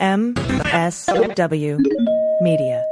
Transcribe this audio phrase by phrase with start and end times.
[0.00, 1.78] MSW
[2.42, 2.91] Media.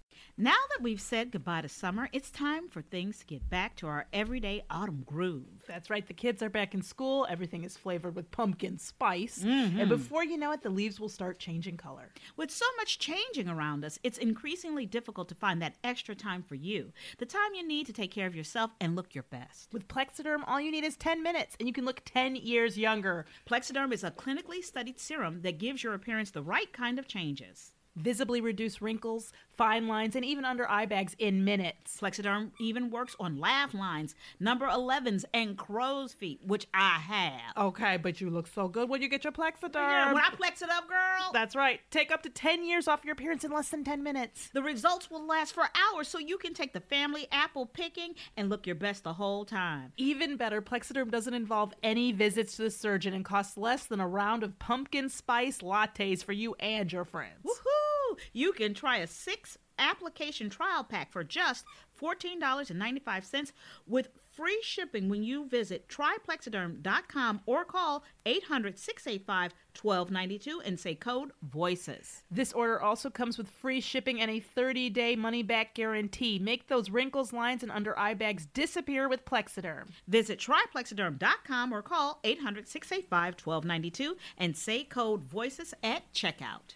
[0.41, 3.85] Now that we've said goodbye to summer, it's time for things to get back to
[3.85, 5.63] our everyday autumn groove.
[5.67, 6.07] That's right.
[6.07, 7.27] The kids are back in school.
[7.29, 9.43] Everything is flavored with pumpkin spice.
[9.43, 9.79] Mhm.
[9.79, 12.11] And before you know it, the leaves will start changing color.
[12.37, 16.55] With so much changing around us, it's increasingly difficult to find that extra time for
[16.55, 16.91] you.
[17.19, 19.71] The time you need to take care of yourself and look your best.
[19.71, 23.27] With Plexiderm, all you need is 10 minutes and you can look 10 years younger.
[23.45, 27.73] Plexiderm is a clinically studied serum that gives your appearance the right kind of changes.
[27.95, 31.99] Visibly reduce wrinkles, fine lines, and even under eye bags in minutes.
[32.01, 37.65] Plexiderm even works on laugh lines, number 11s, and crow's feet, which I have.
[37.65, 39.75] Okay, but you look so good when you get your Plexiderm.
[39.75, 41.31] Yeah, when I plex it up, girl.
[41.33, 41.81] That's right.
[41.91, 44.49] Take up to 10 years off your appearance in less than 10 minutes.
[44.53, 48.49] The results will last for hours, so you can take the family apple picking and
[48.49, 49.91] look your best the whole time.
[49.97, 54.07] Even better, Plexiderm doesn't involve any visits to the surgeon and costs less than a
[54.07, 57.35] round of pumpkin spice lattes for you and your friends.
[57.45, 57.90] Woohoo!
[58.33, 61.65] You can try a six application trial pack for just
[61.99, 63.51] $14.95
[63.87, 71.31] with free shipping when you visit tryplexiderm.com or call 800 685 1292 and say code
[71.47, 72.23] VOICES.
[72.31, 76.39] This order also comes with free shipping and a 30 day money back guarantee.
[76.39, 79.89] Make those wrinkles, lines, and under eye bags disappear with Plexiderm.
[80.07, 86.75] Visit tryplexiderm.com or call 800 685 1292 and say code VOICES at checkout.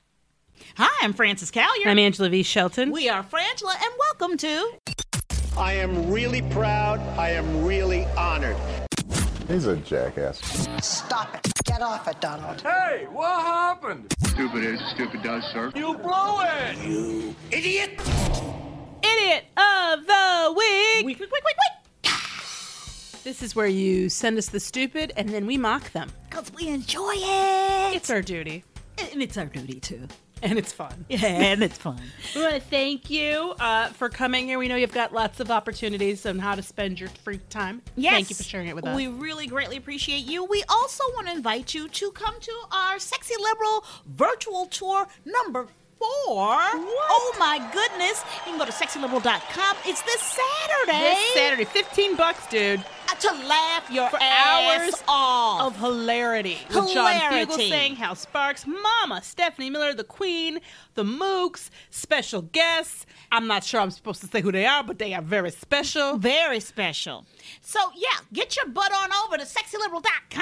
[0.77, 1.87] Hi, I'm Frances Callier.
[1.87, 2.43] I'm Angela V.
[2.43, 2.91] Shelton.
[2.91, 4.71] We are Frangela, and welcome to
[5.57, 6.99] I am really proud.
[7.17, 8.57] I am really honored.
[9.47, 10.39] He's a jackass.
[10.81, 11.53] Stop it.
[11.65, 12.61] Get off it, Donald.
[12.61, 14.13] Hey, what happened?
[14.25, 15.71] Stupid is, stupid does, sir.
[15.75, 16.77] You blew it!
[16.85, 18.01] You idiot!
[19.03, 21.05] Idiot of the week.
[21.05, 21.55] Week, week, week, week,
[22.03, 22.11] week.
[23.23, 26.11] This is where you send us the stupid and then we mock them.
[26.29, 27.95] Because we enjoy it.
[27.95, 28.63] It's our duty.
[28.97, 30.07] And it's our duty, too.
[30.45, 31.05] And it's fun.
[31.09, 31.99] Yeah, and it's fun.
[32.35, 34.59] We want to thank you uh, for coming here.
[34.59, 37.81] We know you've got lots of opportunities on how to spend your free time.
[37.95, 38.13] Yes.
[38.13, 38.95] Thank you for sharing it with us.
[38.95, 40.45] We really greatly appreciate you.
[40.45, 45.67] We also want to invite you to come to our Sexy Liberal virtual tour number
[45.99, 46.07] four.
[46.47, 46.73] What?
[47.09, 48.23] Oh my goodness.
[48.45, 49.77] You can go to sexyliberal.com.
[49.85, 51.15] It's this Saturday.
[51.15, 52.83] This Saturday, 15 bucks, dude.
[53.07, 55.61] Uh, to laugh your For ass hours off.
[55.67, 56.57] of hilarity.
[56.67, 57.69] With John Hilarity.
[57.69, 60.59] Fugelsang, Hal Sparks, Mama, Stephanie Miller, the Queen,
[60.95, 63.05] the Mooks, special guests.
[63.31, 66.17] I'm not sure I'm supposed to say who they are, but they are very special.
[66.17, 67.25] Very special.
[67.61, 70.41] So, yeah, get your butt on over to sexyliberal.com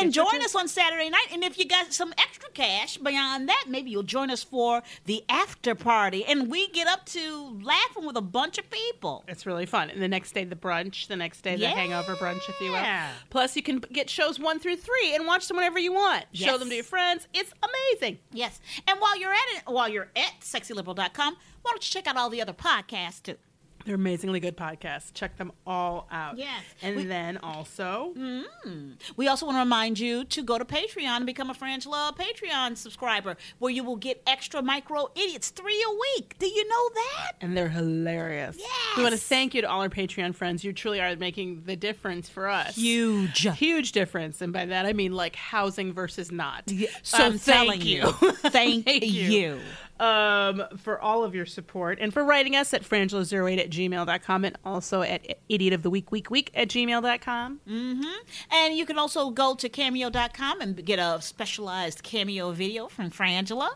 [0.00, 1.26] and join us on Saturday night.
[1.32, 5.24] And if you got some extra cash beyond that, maybe you'll join us for the
[5.28, 6.24] after party.
[6.24, 9.24] And we get up to laughing with a bunch of people.
[9.28, 9.90] It's really fun.
[9.90, 11.06] And the next day, the brunch.
[11.06, 12.78] The next day, the hangover brunch, if you will.
[12.78, 13.10] Yeah.
[13.30, 16.24] Plus, you can get shows one through three and watch them whenever you want.
[16.32, 17.28] Show them to your friends.
[17.34, 18.18] It's amazing.
[18.32, 18.60] Yes.
[18.86, 22.30] And while you're at it, while you're at sexyliberal.com, why don't you check out all
[22.30, 23.36] the other podcasts too?
[23.86, 25.12] They're amazingly good podcasts.
[25.14, 26.36] Check them all out.
[26.38, 26.62] Yes.
[26.82, 28.94] And We- then also, Mm.
[29.16, 32.76] We also want to remind you to go to Patreon and become a Frangela Patreon
[32.76, 36.36] subscriber, where you will get extra micro idiots three a week.
[36.38, 37.32] Do you know that?
[37.40, 38.56] and they're hilarious.
[38.58, 38.96] Yes.
[38.96, 40.62] We want to thank you to all our Patreon friends.
[40.62, 42.76] You truly are making the difference for us.
[42.76, 43.46] Huge.
[43.56, 44.40] Huge difference.
[44.42, 46.70] And by that, I mean like housing versus not.
[47.02, 48.02] so Um, telling thank you.
[48.12, 49.60] Thank you.
[50.00, 54.56] Um, for all of your support and for writing us at frangela08 at gmail.com and
[54.64, 57.60] also at idiot of the week, week, week at gmail.com.
[57.66, 58.02] hmm
[58.50, 63.72] And you can also go to cameo.com and get a specialized cameo video from Frangela.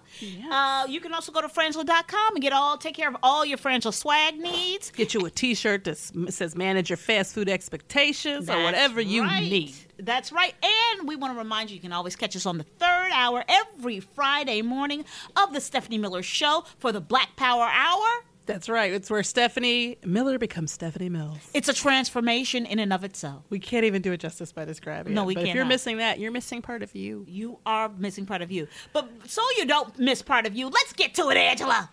[0.51, 3.59] Uh, you can also go to frangela.com and get all take care of all your
[3.59, 4.91] Frangela swag needs.
[4.91, 9.23] Get you a t shirt that says manage your fast food expectations or whatever you
[9.23, 9.43] right.
[9.43, 9.75] need.
[9.99, 10.55] That's right.
[10.63, 13.45] And we want to remind you you can always catch us on the third hour
[13.49, 15.05] every Friday morning
[15.37, 18.25] of the Stephanie Miller Show for the Black Power Hour.
[18.47, 18.93] That's right.
[18.93, 21.39] It's where Stephanie Miller becomes Stephanie Mills.
[21.55, 23.45] It's a transformation in and of itself.
[23.49, 25.27] We can't even do it justice by describing No, it.
[25.27, 27.25] we but If you're missing that, you're missing part of you.
[27.27, 28.69] You are missing part of you.
[28.93, 31.89] But so you don't miss part of you, let's get to it, Angela.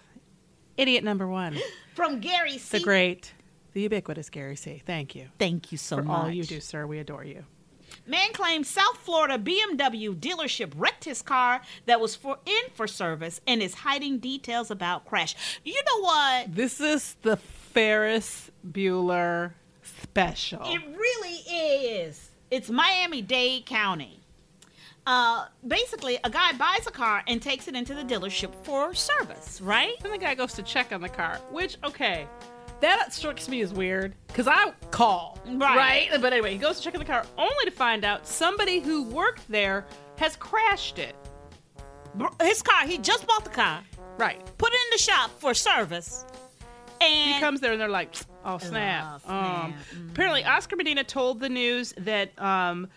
[0.75, 1.57] Idiot number one.
[1.95, 2.79] From Gary C.
[2.79, 3.33] The great,
[3.71, 4.81] the ubiquitous Gary C.
[4.85, 5.27] Thank you.
[5.39, 6.17] Thank you so for much.
[6.23, 6.85] all you do, sir.
[6.85, 7.45] We adore you.
[8.05, 13.41] Man claims South Florida BMW dealership wrecked his car that was for in for service
[13.47, 15.35] and is hiding details about crash.
[15.63, 16.55] You know what?
[16.55, 19.53] This is the Ferris Bueller
[19.83, 20.61] special.
[20.65, 21.37] It really
[21.99, 22.31] is.
[22.49, 24.19] It's Miami Dade County.
[25.05, 29.59] Uh, basically, a guy buys a car and takes it into the dealership for service,
[29.61, 29.95] right?
[30.01, 32.27] Then the guy goes to check on the car, which, okay,
[32.81, 35.39] that strikes me as weird because I call.
[35.47, 36.09] Right.
[36.19, 39.03] But anyway, he goes to check in the car only to find out somebody who
[39.03, 39.85] worked there
[40.17, 41.15] has crashed it.
[42.41, 43.81] His car, he just bought the car,
[44.17, 44.39] Right.
[44.57, 46.25] put it in the shop for service,
[46.99, 48.13] and He comes there and they're like,
[48.43, 49.27] oh, snap.
[49.29, 49.73] Um,
[50.11, 52.89] apparently, Oscar Medina told the news that um,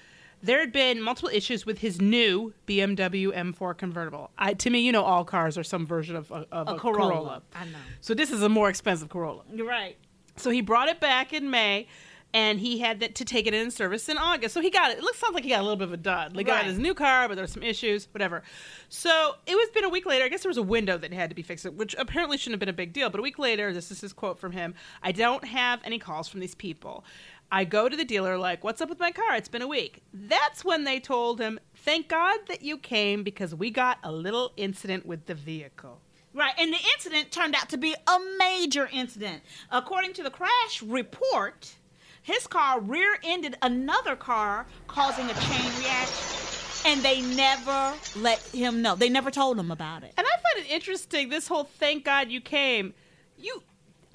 [0.44, 4.30] there had been multiple issues with his new BMW M4 convertible.
[4.38, 6.78] I, to me, you know, all cars are some version of, a- of A a,
[6.78, 7.12] Corolla.
[7.12, 7.42] Corolla.
[7.54, 7.78] I know.
[8.00, 9.42] So this is a more expensive Corolla.
[9.52, 9.96] You're right.
[10.36, 11.86] So he brought it back in May,
[12.34, 14.52] and he had that to take it in service in August.
[14.52, 14.98] So he got it.
[14.98, 16.34] It looks sounds like he got a little bit of a dud.
[16.36, 18.42] Like got his new car, but there were some issues, whatever.
[18.88, 20.24] So it was been a week later.
[20.24, 22.60] I guess there was a window that had to be fixed, which apparently shouldn't have
[22.60, 23.08] been a big deal.
[23.08, 26.28] But a week later, this is his quote from him: "I don't have any calls
[26.28, 27.04] from these people."
[27.50, 29.36] I go to the dealer like, "What's up with my car?
[29.36, 33.54] It's been a week." That's when they told him, "Thank God that you came because
[33.54, 36.00] we got a little incident with the vehicle."
[36.32, 39.44] Right, and the incident turned out to be a major incident.
[39.70, 41.76] According to the crash report,
[42.20, 46.40] his car rear ended another car, causing a chain reaction.
[46.86, 48.94] And they never let him know.
[48.94, 50.12] They never told him about it.
[50.18, 52.94] And I find it interesting this whole thank God you came.
[53.38, 53.62] You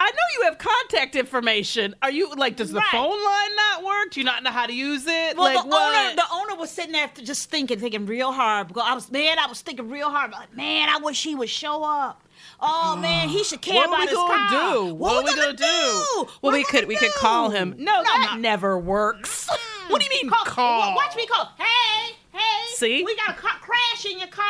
[0.01, 1.93] I know you have contact information.
[2.01, 2.87] Are you like does the Right.
[2.91, 4.11] phone line not work?
[4.11, 5.35] Do you not know how to use it?
[5.37, 5.95] Well, like the what?
[6.07, 8.69] owner, the owner was sitting there just thinking, thinking real hard.
[8.69, 10.31] Because I was, man, I was thinking real hard.
[10.31, 12.23] Like, man, I wish he would show up.
[12.61, 14.73] Oh man, he should care what about are we his gonna car.
[14.73, 14.93] do?
[14.95, 15.63] What, are we gonna, do?
[15.65, 17.75] Well, What we could we could call him.
[17.77, 19.49] No, that never works.
[19.89, 20.95] What do you mean Call, call?
[20.95, 21.49] Watch me call.
[21.57, 22.67] Hey, hey.
[22.75, 23.03] See?
[23.03, 24.45] we got a car crash in your car.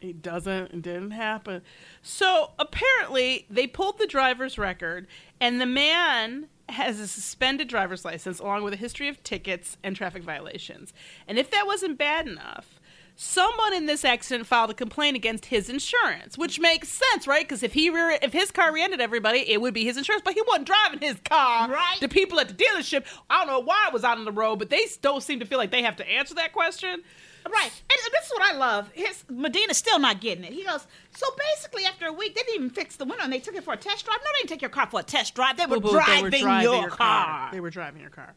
[0.00, 0.72] It doesn't.
[0.72, 1.62] It didn't happen.
[2.02, 5.06] So apparently, they pulled the driver's record,
[5.40, 9.94] and the man has a suspended driver's license along with a history of tickets and
[9.94, 10.92] traffic violations.
[11.28, 12.80] And if that wasn't bad enough,
[13.16, 17.44] someone in this accident filed a complaint against his insurance, which makes sense, right?
[17.46, 20.22] Because if he rear, if his car rear-ended everybody, it would be his insurance.
[20.24, 21.70] But he wasn't driving his car.
[21.70, 21.98] Right.
[22.00, 24.58] The people at the dealership, I don't know why it was out on the road,
[24.58, 27.02] but they don't seem to feel like they have to answer that question.
[27.44, 27.72] Right.
[27.90, 28.88] And this is what I love.
[28.94, 30.52] His Medina's still not getting it.
[30.52, 31.26] He goes, so
[31.56, 33.74] basically after a week, they didn't even fix the window and they took it for
[33.74, 34.18] a test drive.
[34.18, 35.56] No, they didn't take your car for a test drive.
[35.56, 37.48] They were, driving, they were driving your, car.
[37.50, 38.34] They were driving your car.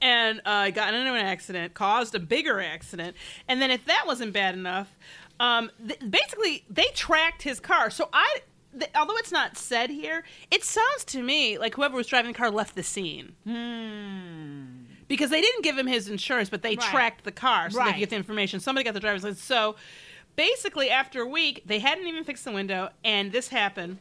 [0.00, 3.16] And uh, got into an accident, caused a bigger accident.
[3.48, 4.96] And then if that wasn't bad enough,
[5.40, 7.90] um, th- basically they tracked his car.
[7.90, 8.38] So I,
[8.78, 12.38] th- although it's not said here, it sounds to me like whoever was driving the
[12.38, 13.34] car left the scene.
[15.08, 16.80] Because they didn't give him his insurance, but they Hmm.
[16.80, 16.90] Right.
[16.90, 17.92] tracked the car so they Right.
[17.94, 18.60] could get the information.
[18.60, 19.42] Somebody got the driver's license.
[19.42, 19.74] So
[20.36, 23.98] basically, after a week, they hadn't even fixed the window, and this happened.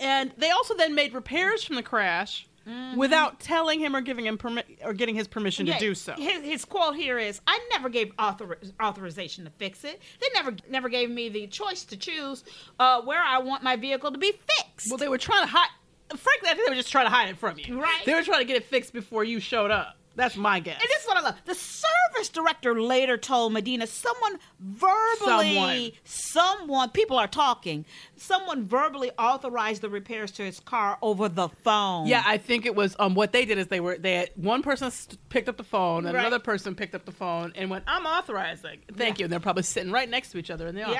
[0.00, 2.46] And they also then made repairs from the crash
[2.96, 6.14] without telling him or giving him permi- or getting his permission Yeah, to do so.
[6.14, 10.00] His, his quote here is, "I never gave author- authorization to fix it.
[10.20, 12.44] They never never gave me the choice to choose
[12.78, 15.68] uh, where I want my vehicle to be fixed." Well, they were trying to hide.
[16.08, 17.80] Frankly, I think they were just trying to hide it from you.
[17.80, 18.02] Right.
[18.04, 19.96] They were trying to get it fixed before you showed up.
[20.16, 20.80] That's my guess.
[20.80, 21.36] And this is what I love.
[21.44, 27.84] The service director later told Medina someone verbally, someone, people are talking,
[28.16, 32.06] someone verbally authorized the repairs to his car over the phone.
[32.06, 32.96] Yeah, I think it was.
[32.98, 35.64] Um, what they did is they were they had one person st- picked up the
[35.64, 36.20] phone and Right.
[36.22, 39.22] another person picked up the phone and went, "I'm authorizing." Thank Yeah.
[39.22, 39.24] you.
[39.26, 40.96] And they're probably sitting right next to each other in the office.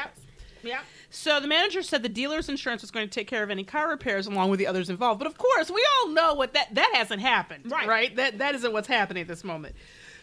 [0.63, 0.85] Yep.
[1.11, 3.89] So the manager said the dealer's insurance was going to take care of any car
[3.89, 5.19] repairs along with the others involved.
[5.19, 7.87] But of course, we all know what that that hasn't happened, Right.
[7.87, 8.17] Right?
[8.17, 9.77] That that isn't what's happening at this moment.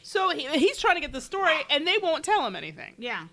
[0.03, 2.93] So he, he's trying to get the story, and they won't tell him anything.
[2.97, 3.27] Yeah.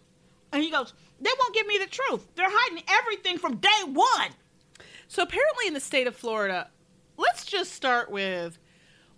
[0.53, 2.27] And he goes, they won't give me the truth.
[2.37, 4.31] They're hiding everything from day one.
[5.09, 6.69] So apparently, in the state of Florida,
[7.17, 8.59] let's just start with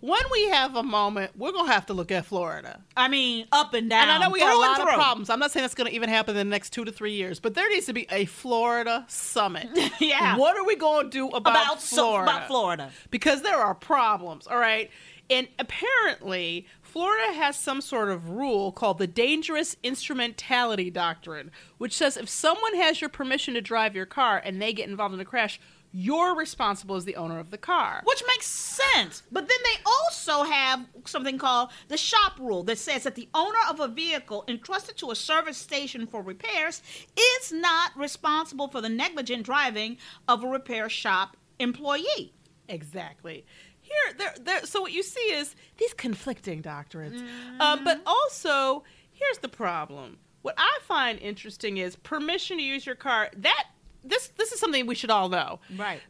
[0.05, 2.81] when we have a moment, we're gonna have to look at Florida.
[2.97, 4.01] I mean, up and down.
[4.03, 5.29] And I know we have a lot of problems.
[5.29, 7.39] I'm not saying it's going to even happen in the next two to three years,
[7.39, 9.69] but there needs to be a Florida summit.
[10.01, 10.35] Yeah.
[10.37, 12.31] What are we going to do about, About so- Florida?
[12.31, 12.91] about Florida.
[13.11, 14.89] Because there are problems, all right?
[15.29, 22.17] And apparently, Florida has some sort of rule called the dangerous instrumentality doctrine, which says
[22.17, 25.25] if someone has your permission to drive your car and they get involved in a
[25.25, 25.59] crash,
[25.95, 28.01] you're responsible as the owner of the car.
[28.03, 29.21] Which makes sense.
[29.31, 33.59] But then they also have something called the shop rule that says that the owner
[33.69, 36.81] of a vehicle entrusted to a service station for repairs
[37.15, 39.97] is not responsible for the negligent driving
[40.27, 42.33] of a repair shop employee.
[42.67, 43.45] Exactly.
[43.79, 44.65] Here, there, there.
[44.65, 47.21] So what you see is these conflicting doctrines,
[47.59, 50.17] um, but also here's the problem.
[50.41, 53.29] What I find interesting is permission to use your car.
[53.37, 53.65] That
[54.03, 55.59] this this is something we should all know.
[55.77, 56.01] Right.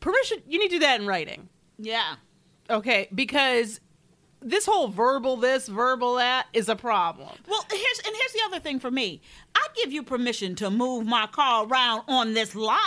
[0.00, 0.38] Permission.
[0.46, 1.48] You need to do that in writing.
[1.78, 2.16] Yeah.
[2.68, 3.80] Okay, because
[4.40, 7.30] this whole verbal this, verbal that is a problem.
[7.48, 9.20] Well, here's and here's the other thing for me.
[9.54, 12.78] I give you permission to move my car around on this lot.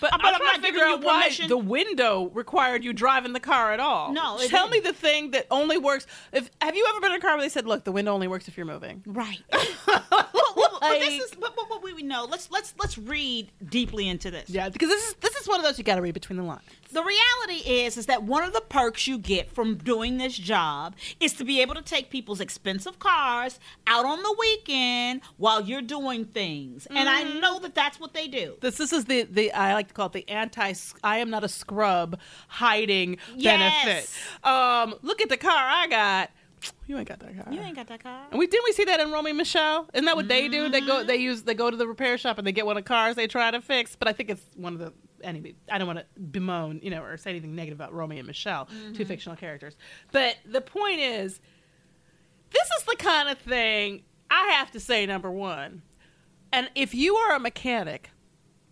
[0.00, 2.82] But, uh, But I'm, I'm trying not to figure you out why the window required
[2.82, 4.12] you driving the car at all.
[4.12, 4.94] No, it tell me didn't.
[4.94, 6.06] the thing that only works.
[6.32, 8.26] If have you ever been in a car where they said, "Look, the window only
[8.28, 9.40] works if you're moving." Right.
[9.52, 12.26] well, but this is but, but what we know.
[12.30, 14.48] Let's let's let's read deeply into this.
[14.50, 16.42] Yeah, because this is this is one of those you got to read between the
[16.42, 16.62] lines.
[16.92, 20.96] The reality is is that one of the perks you get from doing this job
[21.20, 25.82] is to be able to take people's expensive cars out on the weekend while you're
[25.82, 26.86] doing things.
[26.86, 27.40] And I Mm-hmm.
[27.40, 28.56] know that that's what they do.
[28.60, 30.72] This this is the the I like to call it the anti
[31.04, 32.18] I am not a scrub
[32.48, 33.84] hiding Yes.
[34.42, 34.44] benefit.
[34.44, 36.30] Um, look at the car I got.
[36.86, 37.52] You ain't got that car.
[37.52, 38.26] You ain't got that car.
[38.30, 39.88] And we didn't we see that in Romy Michelle?
[39.94, 40.68] Isn't that what they do?
[40.68, 41.22] They go they mm-hmm.
[41.22, 43.26] use they go to the repair shop and they get one of the cars they
[43.26, 43.96] try to fix.
[43.96, 45.54] But I think it's one of the anyway.
[45.70, 48.66] I don't want to bemoan you know or say anything negative about Romy and Michelle,
[48.66, 49.04] two mm-hmm.
[49.04, 49.76] fictional characters.
[50.12, 51.40] But the point is,
[52.50, 55.06] this is the kind of thing I have to say.
[55.06, 55.82] Number one,
[56.52, 58.10] and if you are a mechanic,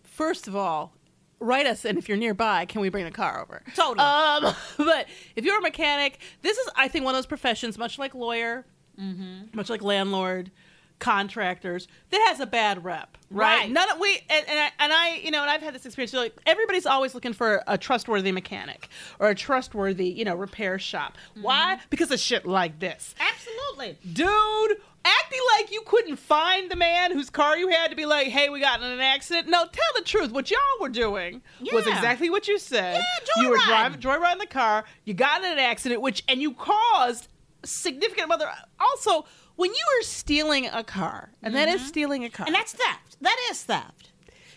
[0.03, 0.93] first of all.
[1.39, 3.61] Write us, and if you're nearby, can we bring the car over?
[3.75, 3.99] Totally.
[3.99, 7.97] Um, but if you're a mechanic, this is, I think, one of those professions, much
[7.97, 8.65] like lawyer,
[8.99, 9.55] mm-hmm.
[9.55, 10.51] much like landlord,
[10.99, 13.61] contractors, that has a bad rep, right?
[13.61, 13.71] Right.
[13.71, 16.13] None of we and, and I and I, you know, and I've had this experience.
[16.13, 21.17] Like everybody's always looking for a trustworthy mechanic or a trustworthy, you know, repair shop.
[21.41, 21.79] Why?
[21.89, 23.97] Because of shit like this, Absolutely.
[24.13, 24.77] dude.
[25.05, 28.49] Acting like you couldn't find the man whose car you had to be like, hey,
[28.49, 29.47] we got in an accident.
[29.47, 30.31] No, tell the truth.
[30.31, 31.41] What y'all were doing
[31.71, 32.95] was exactly what you said.
[32.95, 34.83] Yeah, you were driving, joyriding the car.
[35.05, 37.27] You got in an accident, which and you caused
[37.63, 38.49] significant other.
[38.79, 39.25] Also,
[39.55, 42.55] when you are stealing a car, and that is stealing a car, Mm-hmm.
[42.55, 43.17] And that's theft.
[43.21, 44.09] That is theft.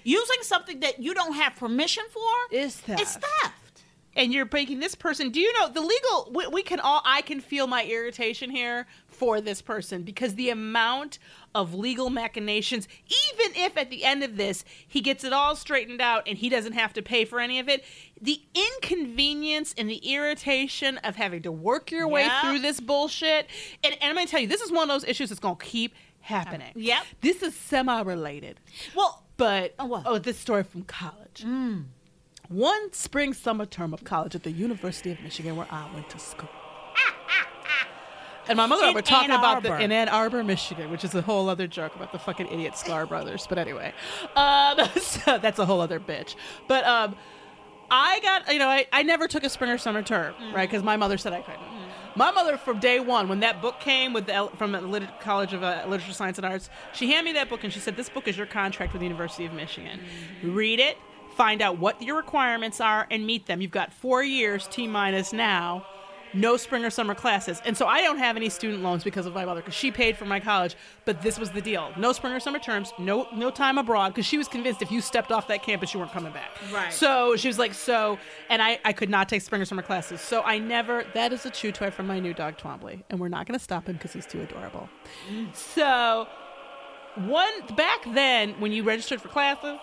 [0.04, 2.22] Using something that you don't have permission for
[2.56, 3.00] is theft.
[3.00, 3.82] It's theft.
[4.14, 7.22] and you're making this person do you know the legal we, we can all i
[7.22, 8.86] can feel my irritation here
[9.22, 11.20] for this person because the amount
[11.54, 16.00] of legal machinations even if at the end of this he gets it all straightened
[16.00, 17.84] out and he doesn't have to pay for any of it
[18.20, 23.46] the inconvenience and the irritation of having to work your way through this bullshit.
[23.84, 25.94] And, and i'm gonna tell you this is one of those issues that's gonna keep
[26.22, 26.72] happening.
[26.74, 27.04] Yep.
[27.20, 28.58] this is semi-related.
[28.96, 30.02] Well, but Oh, what?
[30.04, 31.44] oh this story from college.
[31.46, 31.84] Mm.
[32.48, 36.18] One spring summer term of college at the University of Michigan where I went to
[36.18, 36.48] school.
[36.96, 37.48] Ah, ah.
[38.48, 41.04] And my mother and I were talking Ann about the in Ann Arbor, Michigan, which
[41.04, 43.46] is a whole other joke about the fucking idiot Sklar brothers.
[43.46, 43.92] But anyway,
[44.34, 46.34] um, so that's a whole other bitch.
[46.66, 47.14] But um,
[47.90, 50.82] I got you know I, I never took a spring or summer term right because
[50.82, 51.60] my mother said I couldn't.
[52.14, 55.54] My mother from day one when that book came with the, from the Lit- College
[55.54, 58.08] of uh, Literature, Science, and Arts, she handed me that book and she said, "This
[58.08, 60.00] book is your contract with the University of Michigan.
[60.42, 60.98] Read it,
[61.36, 63.60] find out what your requirements are, and meet them.
[63.60, 65.86] You've got four years t minus now."
[66.34, 67.60] No spring or summer classes.
[67.64, 70.16] And so I don't have any student loans because of my mother, because she paid
[70.16, 70.76] for my college.
[71.04, 71.92] But this was the deal.
[71.96, 75.00] No spring or summer terms, no no time abroad, because she was convinced if you
[75.00, 76.50] stepped off that campus, you weren't coming back.
[76.72, 76.92] Right.
[76.92, 80.20] So she was like, so, and I, I could not take spring or summer classes.
[80.20, 83.02] So I never, that is a chew toy from my new dog, Twombly.
[83.10, 84.88] And we're not going to stop him because he's too adorable.
[85.52, 86.26] So,
[87.16, 89.78] one, back then, when you registered for classes,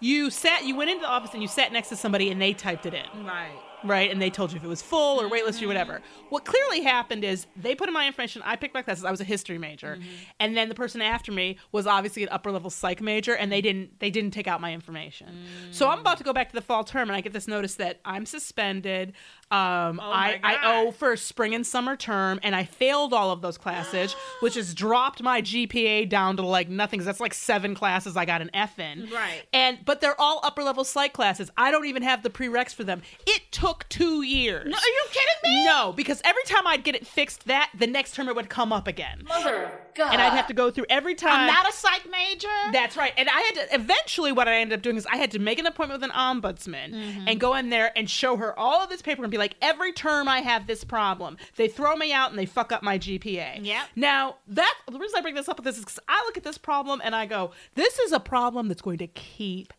[0.00, 2.54] you sat, you went into the office and you sat next to somebody and they
[2.54, 3.52] typed it in right.
[3.84, 4.10] Right?
[4.10, 5.94] And they told you if it was full or waitlist or whatever.
[5.94, 6.26] Mm-hmm.
[6.28, 8.42] What clearly happened is they put in my information.
[8.44, 9.04] I picked my classes.
[9.04, 10.08] I was a history major, mm-hmm.
[10.38, 13.60] and then the person after me was obviously an upper level psych major, and they
[13.60, 15.44] didn't they didn't take out my information.
[15.70, 16.18] So I'm about mm.
[16.18, 19.12] to go back to the fall term, and I get this notice that I'm suspended.
[19.50, 20.60] Um, I, my I God.
[20.64, 24.74] owe for spring and summer term, and I failed all of those classes, which has
[24.74, 27.00] dropped my GPA down to like nothing.
[27.02, 29.08] That's like seven classes I got an F in.
[29.10, 29.42] Right.
[29.52, 31.50] And but they're all upper level psych classes.
[31.56, 33.02] I don't even have the prereqs for them.
[33.26, 34.66] It took two years.
[34.66, 35.64] No, are you kidding me?
[35.64, 38.72] No, because every time I'd get it fixed, that the next term it would come
[38.72, 40.12] up again, Mother of God.
[40.12, 41.32] and I'd have to go through every time.
[41.40, 42.48] I'm not a psych major.
[42.72, 43.12] That's right.
[43.16, 45.58] And I had to eventually what I ended up doing is I had to make
[45.58, 47.28] an appointment with an ombudsman Mm-hmm.
[47.28, 49.92] and go in there and show her all of this paper and be like, every
[49.92, 51.36] term I have this problem.
[51.56, 53.60] They throw me out and they fuck up my GPA.
[53.62, 53.84] Yeah.
[53.96, 56.44] Now that the reason I bring this up with this is because I look at
[56.44, 59.72] this problem and I go, this is a problem that's going to keep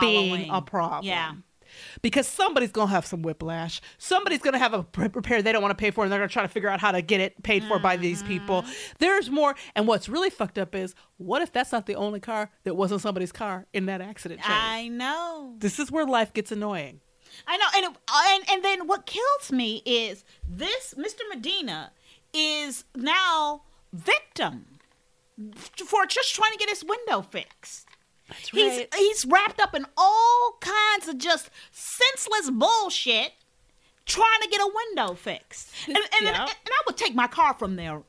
[0.00, 0.50] being Following.
[0.50, 1.04] a problem.
[1.06, 1.32] Yeah.
[2.00, 3.80] Because somebody's gonna have some whiplash.
[3.98, 6.42] Somebody's gonna have a repair they don't want to pay for, and they're gonna try
[6.42, 8.62] to figure out how to get it paid for by these people.
[8.62, 8.72] Mm-hmm.
[8.98, 9.54] There's more.
[9.74, 13.00] And what's really fucked up is, what if that's not the only car that wasn't
[13.00, 14.40] somebody's car in that accident?
[14.44, 15.54] I know.
[15.58, 17.00] This is where life gets annoying.
[17.46, 21.20] I know, and it, and and then what kills me is this: Mr.
[21.30, 21.92] Medina
[22.32, 24.66] is now victim
[25.76, 27.86] for just trying to get his window fixed.
[28.52, 28.94] He's right.
[28.94, 33.32] he's wrapped up in all kinds of just senseless bullshit,
[34.06, 35.70] trying to get a window fixed.
[35.86, 36.42] And and, then- Yeah.
[36.42, 38.02] and I would take my car from there.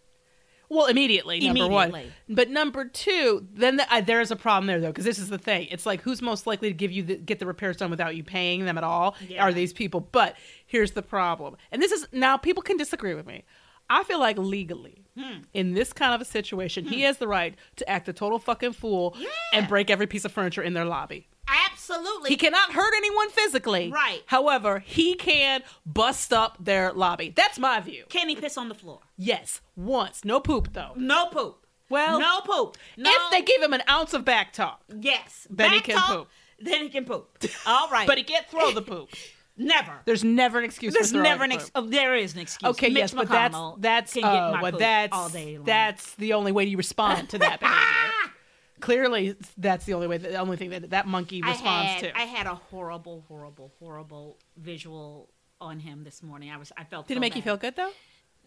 [0.69, 1.93] Well, immediately, number one.
[2.27, 5.29] But number two, then the, uh, there is a problem there though, because this is
[5.29, 5.67] the thing.
[5.69, 8.23] It's like who's most likely to give you the, get the repairs done without you
[8.23, 9.15] paying them at all?
[9.27, 9.43] Yeah.
[9.43, 9.99] Are these people?
[9.99, 13.43] But here's the problem, and this is now people can disagree with me.
[13.89, 15.41] I feel like legally, Hmm.
[15.53, 18.73] in this kind of a situation, he has the right to act a total fucking
[18.73, 19.15] fool
[19.53, 21.27] and break every piece of furniture in their lobby.
[21.71, 22.29] Absolutely.
[22.29, 23.91] He cannot hurt anyone physically.
[23.91, 24.23] Right.
[24.25, 27.29] However, he can bust up their lobby.
[27.35, 28.05] That's my view.
[28.09, 29.01] Can he piss on the floor?
[29.17, 30.23] Yes, once.
[30.25, 30.93] No poop though.
[30.95, 31.65] No poop.
[31.89, 32.77] Well, no poop.
[32.97, 33.11] No.
[33.13, 36.27] If they give him an ounce of back talk, yes, Then he can talk, poop.
[36.59, 37.37] Then he can poop.
[37.67, 39.09] All right, but he can't throw the poop.
[39.57, 39.93] never.
[40.05, 40.93] There's never an excuse.
[40.93, 41.61] There's never an poop.
[41.61, 42.69] ex- oh, there is an excuse.
[42.71, 45.65] Okay, Mitch yes, but that's McConnell that's my uh, but that's all day long.
[45.65, 48.33] that's the only way you respond to that behavior.
[48.79, 50.17] Clearly, that's the only way.
[50.17, 52.17] The only thing that that monkey responds I had, to.
[52.17, 55.29] I had a horrible, horrible, horrible visual
[55.61, 56.51] on him this morning.
[56.51, 57.07] I was, I felt.
[57.07, 57.91] Did so it make you feel good though?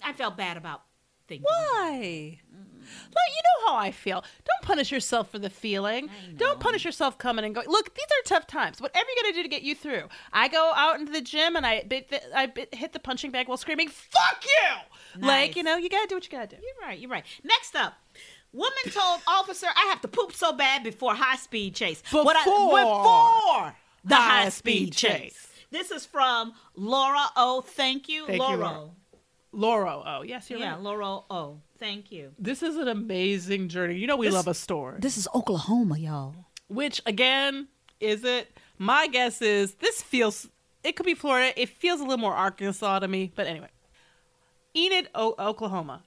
[0.03, 0.83] I felt bad about
[1.29, 1.45] thinking.
[1.45, 2.39] Why?
[2.45, 2.63] Mm-hmm.
[2.87, 4.23] Look, you know how I feel.
[4.45, 6.09] Don't punish yourself for the feeling.
[6.37, 7.69] Don't punish yourself coming and going.
[7.69, 8.81] Look, these are tough times.
[8.81, 10.05] Whatever you're gonna do to get you through.
[10.33, 13.33] I go out into the gym and I bit the, I bit, hit the punching
[13.33, 16.57] bag while screaming, "Fuck you!" Like you know, you gotta do what you gotta do.
[16.63, 16.99] You're right.
[16.99, 17.25] You're right.
[17.43, 17.95] Next up.
[18.53, 22.45] Woman told officer, "I have to poop so bad before high speed chase." What I-
[22.45, 25.13] Before before the high high speed speed chase.
[25.33, 25.49] chase.
[25.73, 28.91] This is from Laura Oh, Thank you, Thank you, Laura.
[29.53, 29.97] Laura.
[29.97, 30.81] Laura, oh yes, you're yeah, right.
[30.81, 31.61] Laura O.
[31.79, 32.33] Thank you.
[32.39, 33.97] This is an amazing journey.
[33.97, 34.99] You know we This- love a story.
[35.01, 36.35] This is Oklahoma, y'all.
[36.69, 37.69] Which again,
[38.01, 38.57] is it?
[38.79, 40.49] My guess is this feels.
[40.83, 41.53] It could be Florida.
[41.61, 43.33] It feels a little more Arkansas to me.
[43.35, 43.69] But anyway,
[44.77, 46.03] Enid, o- Oklahoma.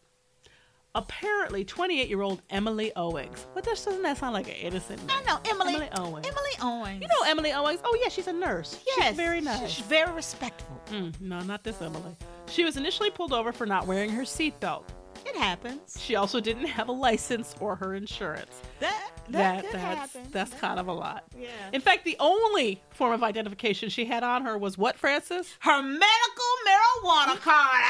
[0.99, 3.47] Apparently 28 year old Emily Owings.
[3.53, 5.17] What does, doesn't that sound like an innocent name?
[5.17, 5.75] I know Emily.
[5.75, 6.27] Emily Owings.
[6.27, 7.01] Emily Owings.
[7.01, 7.79] You know Emily Owings?
[7.85, 8.83] Oh, yeah, she's a nurse.
[8.85, 9.69] Yes, She's very nice.
[9.69, 10.77] She's very respectful.
[10.91, 12.17] Mm, no, not this Emily.
[12.47, 14.83] She was initially pulled over for not wearing her seatbelt.
[15.25, 15.97] It happens.
[15.99, 18.61] She also didn't have a license or her insurance.
[18.79, 20.21] That that, could that's happen.
[20.31, 21.23] that's kind of a lot.
[21.37, 21.49] Yeah.
[21.71, 25.55] In fact, the only form of identification she had on her was what, Frances?
[25.59, 27.83] Her medical marijuana card.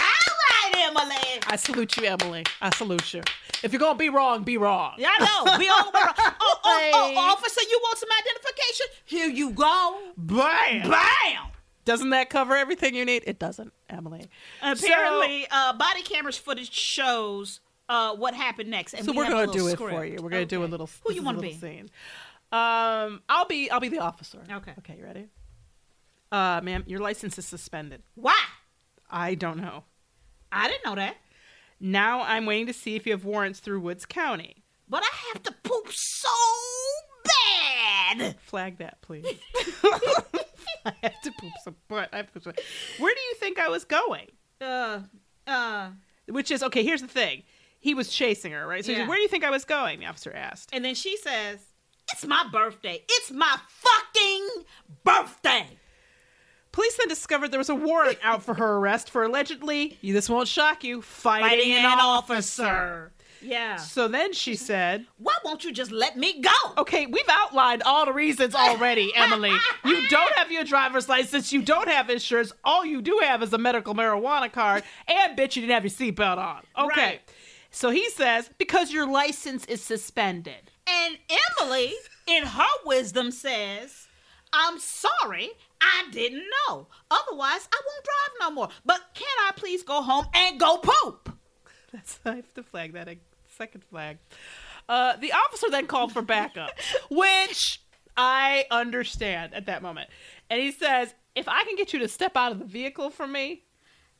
[0.81, 1.41] Emily.
[1.47, 2.43] I salute you, Emily.
[2.61, 3.21] I salute you.
[3.63, 4.93] If you're gonna be wrong, be wrong.
[4.97, 5.57] Yeah, I know.
[5.57, 6.13] We all were.
[6.41, 8.85] Oh, oh, oh, officer, you want some identification?
[9.05, 9.99] Here you go.
[10.17, 10.89] Bam!
[10.89, 11.47] Bam.
[11.85, 13.23] Doesn't that cover everything you need?
[13.25, 14.29] It doesn't, Emily.
[14.61, 18.97] Apparently, uh, body cameras footage shows uh, what happened next.
[18.97, 19.91] So we we're gonna do it script.
[19.93, 20.17] for you.
[20.21, 20.89] We're gonna do a little.
[21.05, 21.53] Who you want to be?
[21.53, 21.89] Scene.
[22.51, 24.39] Um, I'll be I'll be the officer.
[24.49, 24.73] Okay.
[24.79, 25.27] Okay, you ready?
[26.31, 28.03] Uh, ma'am, your license is suspended.
[28.15, 28.39] Why?
[29.09, 29.83] I don't know.
[30.51, 31.17] I didn't know that.
[31.79, 34.63] Now I'm waiting to see if you have warrants through Woods County.
[34.87, 36.29] But I have to poop so
[37.23, 38.35] bad.
[38.39, 39.25] Flag that, please.
[40.85, 42.09] I have to poop some butt.
[42.11, 42.53] I have to poop some.
[42.97, 44.27] Where do you think I was going?
[44.59, 45.01] Uh,
[45.45, 45.89] uh.
[46.27, 46.83] Which is okay.
[46.83, 47.43] Here's the thing.
[47.79, 48.83] He was chasing her, right?
[48.83, 49.99] So he said, where do you think I was going?
[49.99, 50.69] The officer asked.
[50.73, 51.59] And then she says,
[52.11, 53.03] "It's my birthday.
[53.07, 54.47] It's my fucking
[55.03, 55.67] birthday."
[56.71, 60.47] Police then discovered there was a warrant out for her arrest for allegedly, this won't
[60.47, 63.11] shock you, fighting, Fighting an, an officer.
[63.41, 63.77] Yeah.
[63.77, 66.49] So then she said, Why won't you just let me go?
[66.77, 69.55] Okay, we've outlined all the reasons already, Emily.
[69.85, 73.53] You don't have your driver's license, you don't have insurance, all you do have is
[73.53, 76.63] a medical marijuana card, and bitch, you didn't have your seatbelt on.
[76.77, 77.01] Okay.
[77.01, 77.21] Right.
[77.71, 80.71] So he says, because your license is suspended.
[80.87, 81.17] And
[81.61, 81.93] Emily,
[82.27, 84.07] in her wisdom, says,
[84.51, 85.51] I'm sorry,
[85.81, 86.87] I didn't know.
[87.09, 88.69] Otherwise, I won't drive no more.
[88.85, 91.37] But can I please go home and go poop?
[91.91, 93.17] That's I have to flag that a
[93.57, 94.17] second flag.
[94.87, 96.71] Uh, the officer then called for backup,
[97.11, 97.81] which
[98.17, 100.09] I understand at that moment.
[100.49, 103.27] And he says, "If I can get you to step out of the vehicle for
[103.27, 103.63] me,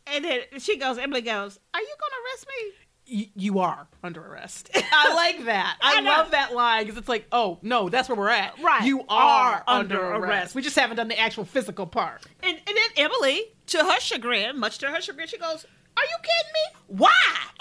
[0.07, 2.71] And then she goes, Emily goes, Are you going to arrest me?
[3.11, 5.77] Y- you are under arrest." I like that.
[5.81, 8.59] I, I love that line because it's like, "Oh no, that's where we're at.
[8.61, 8.83] Right.
[8.83, 10.29] You Are are, under under arrest.
[10.29, 10.55] arrest.
[10.55, 14.57] We just haven't done the actual physical part." And, and then Emily, to her chagrin,
[14.59, 15.65] much to her chagrin, she goes,
[15.97, 16.97] Are you kidding me?
[16.99, 17.11] Why?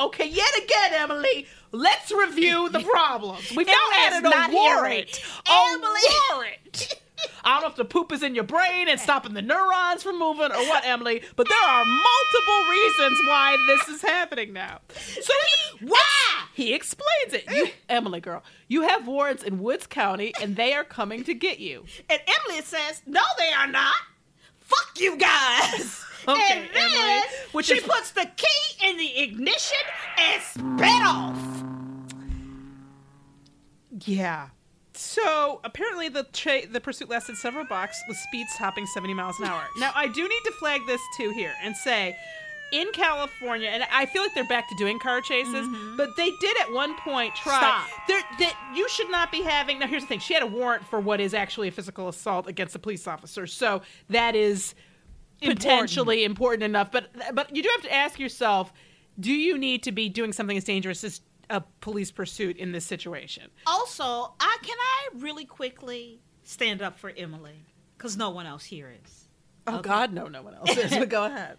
[0.01, 1.47] Okay, yet again, Emily.
[1.73, 3.51] Let's review the problems.
[3.55, 5.21] We've now added a warrant.
[5.47, 6.01] A Emily.
[6.33, 6.95] warrant.
[7.45, 10.19] I don't know if the poop is in your brain and stopping the neurons from
[10.19, 14.81] moving or what, Emily, but there are multiple reasons why this is happening now.
[15.21, 15.33] So
[15.79, 16.45] he, Why?
[16.55, 17.45] he explains it.
[17.51, 21.59] You, Emily, girl, you have warrants in Woods County and they are coming to get
[21.59, 21.85] you.
[22.11, 23.97] And Emily says, No, they are not.
[24.59, 26.05] Fuck you guys.
[26.27, 29.79] Okay, and then Emily, which she is- puts the key in the ignition
[30.19, 31.65] and sped off.
[34.05, 34.49] Yeah.
[34.99, 39.47] So apparently the cha- the pursuit lasted several blocks with speeds topping 70 miles an
[39.47, 39.63] hour.
[39.79, 42.17] Now I do need to flag this too here and say
[42.73, 45.97] in California, and I feel like they're back to doing car chases, mm-hmm.
[45.97, 47.59] but they did at one point try.
[47.61, 48.09] Stop.
[48.41, 49.79] That you should not be having.
[49.79, 52.49] Now here's the thing: she had a warrant for what is actually a physical assault
[52.49, 54.75] against a police officer, so that is
[55.41, 56.91] potentially important enough.
[56.91, 58.73] But but you do have to ask yourself:
[59.19, 62.85] Do you need to be doing something as dangerous as a police pursuit in this
[62.85, 63.45] situation?
[63.67, 64.05] Also,
[64.41, 67.65] I can I really quickly stand up for Emily
[67.97, 69.29] because no one else here is.
[69.67, 70.91] Oh God, no, no one else is.
[70.97, 71.57] But go ahead.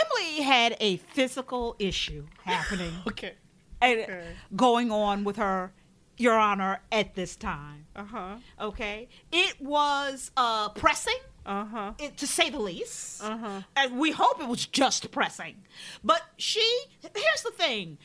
[0.00, 3.32] Emily had a physical issue happening Okay.
[3.80, 4.24] and Okay.
[4.54, 5.72] going on with her,
[6.16, 7.86] Your Honor, at this time.
[7.96, 8.36] Uh huh.
[8.60, 11.18] Okay, it was uh, pressing.
[11.46, 11.92] Uh huh.
[11.98, 13.24] it, to say the least.
[13.24, 13.62] Uh-huh.
[13.74, 15.62] And we hope it was just pressing.
[16.04, 16.60] But she,
[17.00, 17.96] here's the thing.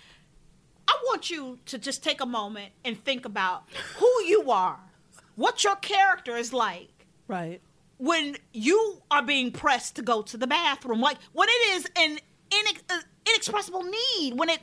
[0.88, 3.64] I want you to just take a moment and think about
[3.98, 4.80] who you are,
[5.36, 6.90] what your character is like
[7.28, 7.62] Right.
[7.98, 12.20] when you are being pressed to go to the bathroom, like when it is an
[12.50, 14.60] inex- uh, inexpressible need, when it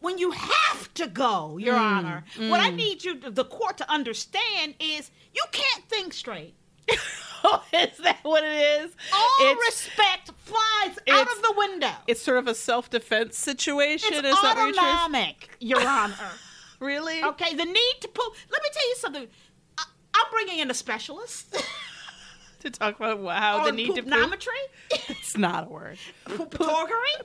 [0.00, 2.24] when you have to go, Your Mm, Honor.
[2.48, 6.54] What I need you, the court, to understand is you can't think straight.
[7.44, 8.92] Oh, is that what it is?
[9.12, 11.92] All it's, respect flies out of the window.
[12.06, 14.10] it's sort of a self-defense situation.
[14.12, 16.14] It's is that what you're trying autonomic, Your Honor.
[16.80, 17.22] Really?
[17.22, 18.34] Okay, the need to pull.
[18.50, 19.26] Let me tell you something.
[19.78, 21.54] I, I'm bringing in a specialist
[22.60, 24.12] To talk about how oh, the need to poop.
[25.08, 25.98] It's not a word.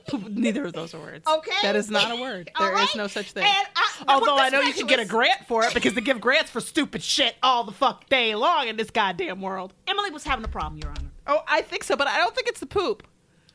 [0.06, 1.26] Poop, neither of those are words.
[1.26, 1.50] Okay.
[1.62, 2.50] That is not a word.
[2.58, 2.96] There is right?
[2.96, 3.44] no such thing.
[3.44, 6.00] And uh, I- Although I know you can get a grant for it because they
[6.00, 9.74] give grants for stupid shit all the fuck day long in this goddamn world.
[9.86, 11.10] Emily was having a problem, Your Honor.
[11.26, 13.06] Oh, I think so, but I don't think it's the poop.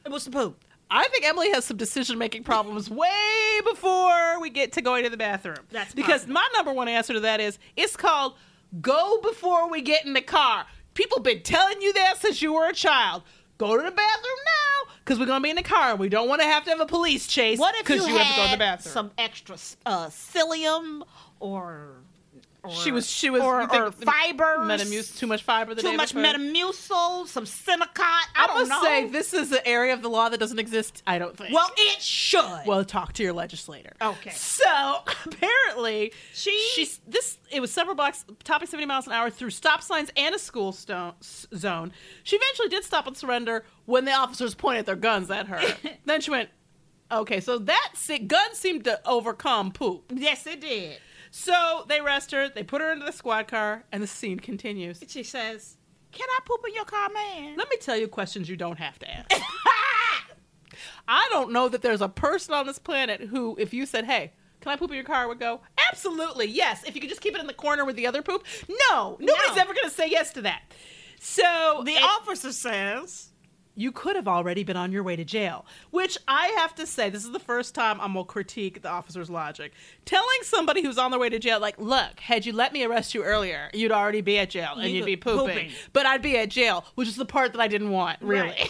[0.06, 0.64] It was the poop.
[0.94, 5.10] I think Emily has some decision making problems way before we get to going to
[5.10, 5.60] the bathroom.
[5.72, 6.34] That's because possible.
[6.34, 8.34] my number one answer to that is it's called
[8.82, 10.66] go before we get in the car.
[10.94, 13.24] People been telling you that since you were a child.
[13.58, 16.28] Go to the bathroom now because we're gonna be in the car and we don't
[16.28, 17.60] want to have to have a police chase.
[17.60, 18.94] What if because you, you, had have to go to the bathroom?
[18.94, 21.04] some extra uh, psyllium
[21.40, 21.98] or,
[22.64, 26.30] or she was she was or, or fibers, Metamucil too much fiber too much before?
[26.32, 28.00] Metamucil, some Senokot.
[28.00, 28.84] I I don't must know.
[28.84, 31.02] say this is an area of the law that doesn't exist.
[31.08, 31.54] I don't think.
[31.54, 32.62] well, it should.
[32.68, 33.94] well, talk to your legislator.
[34.02, 34.30] okay.
[34.32, 34.66] So
[35.26, 37.38] apparently, She- she's this.
[37.52, 40.72] It was several blocks, topping seventy miles an hour through stop signs and a school
[40.72, 41.92] stone, zone.
[42.24, 45.62] She eventually did stop and surrender when the officers pointed their guns at her.
[46.06, 46.50] then she went,
[47.12, 47.94] "Okay, so that
[48.28, 50.98] gun seemed to overcome poop." Yes, it did.
[51.32, 52.50] So they arrest her.
[52.50, 55.02] They put her into the squad car, and the scene continues.
[55.08, 55.78] She says,
[56.12, 59.00] "Can I poop in your car, man?" Let me tell you questions you don't have
[59.00, 59.32] to ask.
[61.08, 64.34] I don't know that there's a person on this planet who, if you said, "Hey,
[64.62, 67.34] can I poop in your car?" would go, "Absolutely, yes." If you could just keep
[67.36, 68.46] it in the corner with the other poop,
[68.90, 69.62] no, nobody's No.
[69.62, 70.62] ever going to say yes to that.
[71.20, 73.30] So The it- officer says,
[73.82, 75.66] you could have already been on your way to jail.
[75.90, 79.30] Which I have to say, this is the first time I'm gonna critique the officer's
[79.30, 79.74] logic.
[80.06, 83.14] Telling somebody who's on their way to jail, like, look, had you let me arrest
[83.14, 85.48] you earlier, you'd already be at jail and You you'd be pooping.
[85.48, 85.72] pooping.
[85.94, 88.50] But I'd be at jail, which is the part that I didn't want, really.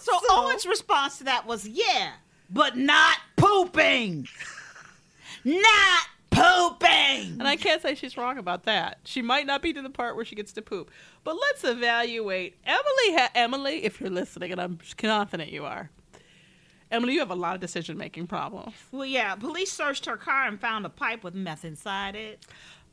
[0.00, 2.12] So, Owings' response to that was, "Yeah,
[2.50, 4.28] but not pooping,
[5.44, 6.02] not
[6.36, 8.98] pooping." And I can't say she's wrong about that.
[9.04, 10.90] She might not be to the part where she gets to poop.
[11.24, 13.18] But let's evaluate Emily.
[13.20, 15.90] Ha- Emily, if you're listening, and I'm confident you are.
[16.90, 18.74] Emily, you have a lot of decision making problems.
[18.92, 22.46] Well, yeah, police searched her car and found a pipe with meth inside it.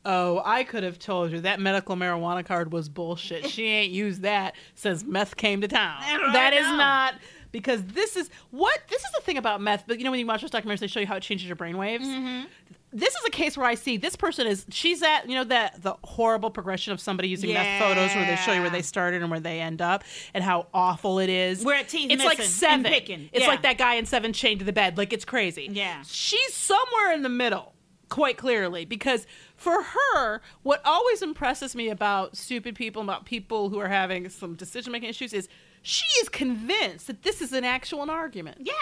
[0.06, 3.50] Oh, I could have told you that medical marijuana card was bullshit.
[3.50, 5.98] She ain't used that since meth came to town.
[6.02, 6.76] I That is know.
[6.76, 7.14] not
[7.54, 9.86] because this is what this is the thing about meth.
[9.88, 11.56] But you know when you watch those documentaries, they show you how it changes your
[11.56, 12.02] brainwaves.
[12.02, 12.46] Mm-hmm.
[12.94, 15.82] This is a case where I see this person is she's at you know that
[15.82, 19.22] the horrible progression of somebody using meth photos where they show you where they started
[19.22, 20.04] and where they end up
[20.34, 21.64] and how awful it is.
[21.66, 22.86] Where teeth it's like seven.
[22.86, 23.30] and picking.
[23.34, 23.50] It's Yeah.
[23.50, 24.98] like that guy in Seven chained to the bed.
[24.98, 25.68] Like it's crazy.
[25.72, 26.04] Yeah.
[26.06, 27.74] She's somewhere in the middle,
[28.10, 29.26] quite clearly, because
[29.56, 34.54] for her, what always impresses me about stupid people, about people who are having some
[34.56, 35.48] decision making issues, is
[35.82, 38.58] she is convinced that this is an actual argument.
[38.62, 38.74] Yeah.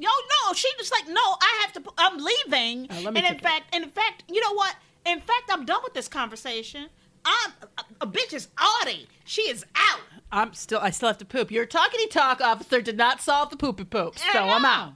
[0.00, 0.08] No,
[0.46, 1.82] no, she just like, no, I have to.
[1.98, 2.90] I'm leaving.
[2.90, 3.40] Uh, let and in take it.
[3.42, 4.74] fact, in fact, you know what?
[5.06, 6.88] In fact, I'm done with this conversation.
[7.24, 9.06] I'm a, a bitch is Audi.
[9.24, 10.00] She is out.
[10.32, 11.50] I'm still, I still have to poop.
[11.50, 14.94] Your talkity talk officer did not solve the poopy poop, so I'm out.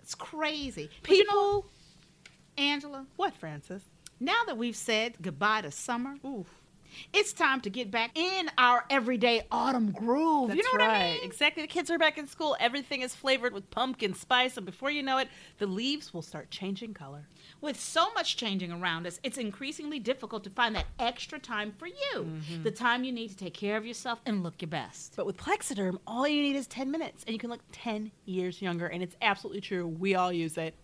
[0.00, 0.88] It's crazy.
[1.02, 1.30] But you know,
[1.62, 1.66] People,
[2.58, 3.82] Angela, what, Frances?
[4.20, 6.16] now that we've said goodbye to summer,
[7.12, 10.48] it's time to get back in our everyday autumn groove.
[10.48, 11.02] That's you know what right.
[11.02, 11.24] I mean?
[11.24, 11.62] Exactly.
[11.62, 12.56] The kids are back in school.
[12.60, 15.28] Everything is flavored with pumpkin spice, and before you know it,
[15.58, 17.28] the leaves will start changing color.
[17.60, 21.86] With so much changing around us, it's increasingly difficult to find that extra time for
[21.86, 22.14] you.
[22.14, 22.62] Mm-hmm.
[22.62, 25.14] The time you need to take care of yourself and look your best.
[25.16, 28.60] But with Plexiderm, all you need is 10 minutes, and you can look 10 years
[28.60, 28.86] younger.
[28.86, 29.86] And it's absolutely true.
[29.86, 30.74] We all use it.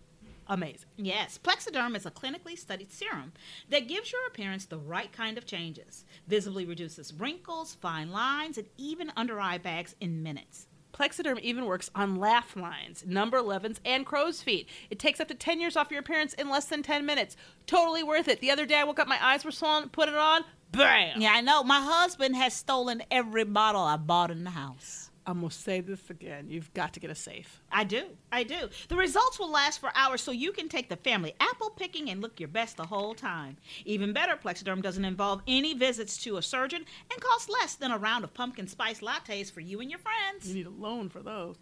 [0.51, 0.89] Amazing.
[0.97, 3.31] Yes, Plexiderm is a clinically studied serum
[3.69, 6.03] that gives your appearance the right kind of changes.
[6.27, 10.67] Visibly reduces wrinkles, fine lines, and even under eye bags in minutes.
[10.91, 14.67] Plexiderm even works on laugh lines, number 11s, and crow's feet.
[14.89, 17.37] It takes up to 10 years off your appearance in less than 10 minutes.
[17.65, 18.41] Totally worth it.
[18.41, 21.21] The other day I woke up, my eyes were swollen, put it on, bam!
[21.21, 21.63] Yeah, I know.
[21.63, 25.10] My husband has stolen every bottle I bought in the house.
[25.25, 26.47] I'm going to say this again.
[26.49, 27.61] You've got to get a safe.
[27.71, 28.05] I do.
[28.31, 28.69] I do.
[28.87, 32.21] The results will last for hours so you can take the family apple picking and
[32.21, 33.57] look your best the whole time.
[33.85, 37.97] Even better, Plexiderm doesn't involve any visits to a surgeon and costs less than a
[37.97, 40.47] round of pumpkin spice lattes for you and your friends.
[40.47, 41.57] You need a loan for those.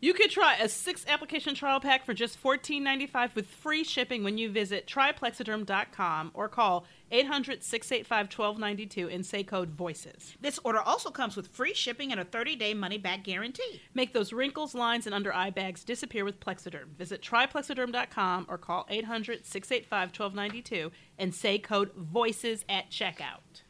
[0.00, 4.38] You could try a six application trial pack for just $14.95 with free shipping when
[4.38, 10.36] you visit tryplexiderm.com or call 800 685 1292 and say code VOICES.
[10.40, 13.82] This order also comes with free shipping and a 30 day money back guarantee.
[13.94, 16.96] Make those wrinkles, lines, and under eye bags disappear with Plexiderm.
[16.98, 23.62] Visit tryplexiderm.com or call 800 685 1292 and say code VOICES at checkout.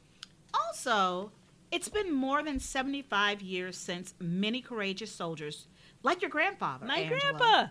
[0.52, 1.32] Also,
[1.70, 5.66] it's been more than 75 years since many courageous soldiers,
[6.02, 7.66] like your grandfather, My Angela, grandpa!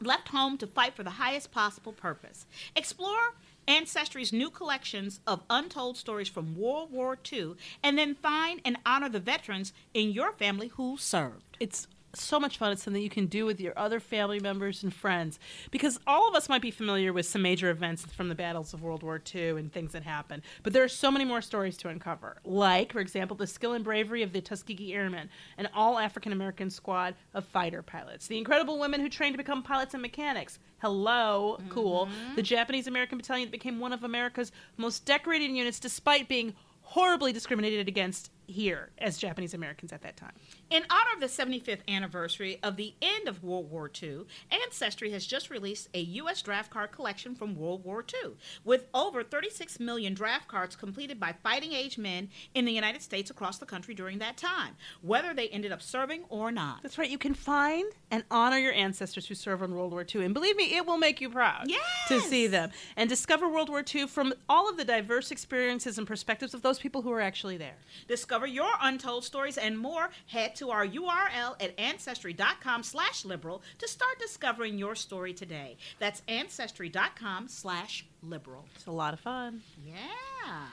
[0.00, 2.46] left home to fight for the highest possible purpose.
[2.76, 3.34] Explore
[3.66, 9.08] Ancestry's new collections of untold stories from World War II and then find and honor
[9.08, 11.56] the veterans in your family who served.
[11.60, 11.86] It's
[12.18, 12.72] so much fun.
[12.72, 15.38] It's something you can do with your other family members and friends
[15.70, 18.82] because all of us might be familiar with some major events from the battles of
[18.82, 21.88] World War II and things that happened, but there are so many more stories to
[21.88, 22.36] uncover.
[22.44, 26.70] Like, for example, the skill and bravery of the Tuskegee Airmen, an all African American
[26.70, 30.58] squad of fighter pilots, the incredible women who trained to become pilots and mechanics.
[30.84, 32.04] Hello, cool.
[32.04, 32.40] The mm-hmm.
[32.42, 38.30] Japanese American battalion became one of America's most decorated units despite being horribly discriminated against
[38.46, 40.32] here as Japanese Americans at that time.
[40.70, 45.26] In honor of the 75th anniversary of the end of World War II, Ancestry has
[45.26, 46.42] just released a U.S.
[46.42, 48.32] draft card collection from World War II,
[48.64, 53.30] with over 36 million draft cards completed by fighting age men in the United States
[53.30, 56.82] across the country during that time, whether they ended up serving or not.
[56.82, 57.10] That's right.
[57.10, 60.24] You can find and honor your ancestors who served in World War II.
[60.24, 61.82] And believe me, it will make you proud yes!
[62.08, 66.06] to see them and discover World War II from all of the diverse experiences and
[66.06, 67.76] perspectives of those people who were actually there.
[68.08, 70.10] Discover your untold stories and more.
[70.26, 75.76] Head to our URL at ancestry.com slash liberal to start discovering your story today.
[75.98, 78.64] That's ancestry.com slash liberal.
[78.74, 79.62] It's a lot of fun.
[79.86, 80.66] Yeah.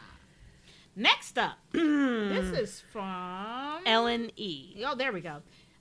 [0.96, 4.84] Next up, this is from Ellen E.
[4.86, 5.38] Oh, there we go.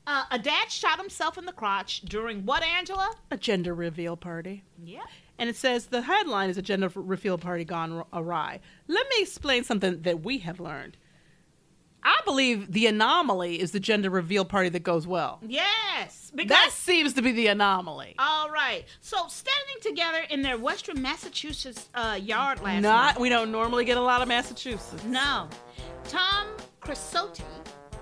[0.06, 3.12] Uh, a dad shot himself in the crotch during what, Angela?
[3.30, 4.62] A gender reveal party.
[4.82, 5.04] Yeah.
[5.38, 8.60] And it says the headline is a gender reveal party gone awry.
[8.88, 10.96] Let me explain something that we have learned.
[12.02, 15.40] I believe the anomaly is the gender reveal party that goes well.
[15.46, 16.32] Yes.
[16.46, 18.14] that seems to be the anomaly.
[18.18, 18.84] All right.
[19.00, 22.80] So standing together in their Western Massachusetts uh, yard last night.
[22.80, 23.20] Not, night.
[23.20, 25.04] we don't normally get a lot of Massachusetts.
[25.04, 25.48] No.
[26.08, 26.46] Tom
[26.80, 27.42] Crisotti,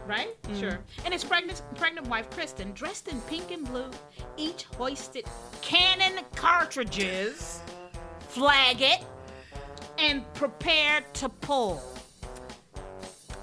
[0.07, 0.41] right?
[0.43, 0.61] Mm.
[0.61, 0.79] Sure.
[1.05, 3.91] And his pregnant pregnant wife Kristen, dressed in pink and blue,
[4.37, 5.25] each hoisted
[5.63, 7.61] cannon cartridges,
[8.29, 9.05] flag it,
[9.99, 11.83] and prepared to pull.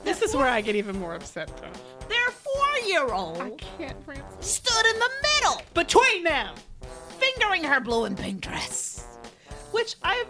[0.06, 2.08] This is where I get even more upset, though.
[2.08, 4.46] Their four-year-old I can't, Frances.
[4.46, 6.56] stood in the middle, Between them!
[7.20, 9.15] fingering her blue and pink dress.
[9.76, 10.24] Which I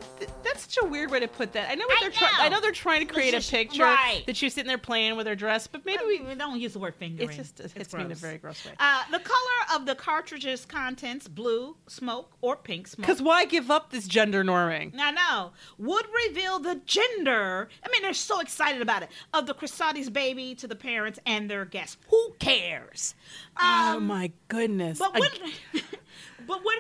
[0.44, 1.70] that's such a weird way to put that.
[1.70, 2.34] I know what I they're trying.
[2.40, 4.24] I know they're trying to create just- a picture right.
[4.26, 6.22] that she's sitting there playing with her dress, but maybe we.
[6.22, 7.30] we don't use the word fingering.
[7.30, 8.72] It's just it's, It's me in a very gross way.
[8.80, 13.06] Uh, the color of the cartridge's contents, blue, smoke, or pink smoke.
[13.06, 14.94] Because why give up this gender norming?
[14.98, 15.52] I know.
[15.78, 17.70] Would reveal the gender.
[17.86, 19.10] I mean, they're so excited about it.
[19.32, 21.98] Of the Crisati's baby to the parents and their guests.
[22.10, 23.14] Who cares?
[23.62, 24.98] oh Um, my goodness!
[24.98, 25.30] But when,
[26.48, 26.76] but when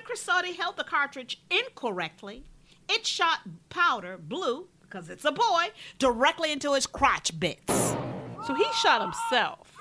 [0.55, 2.43] held the cartridge incorrectly,
[2.89, 5.65] it shot powder, blue, because it's a boy,
[5.99, 7.73] directly into his crotch bits.
[8.47, 9.71] so he shot himself.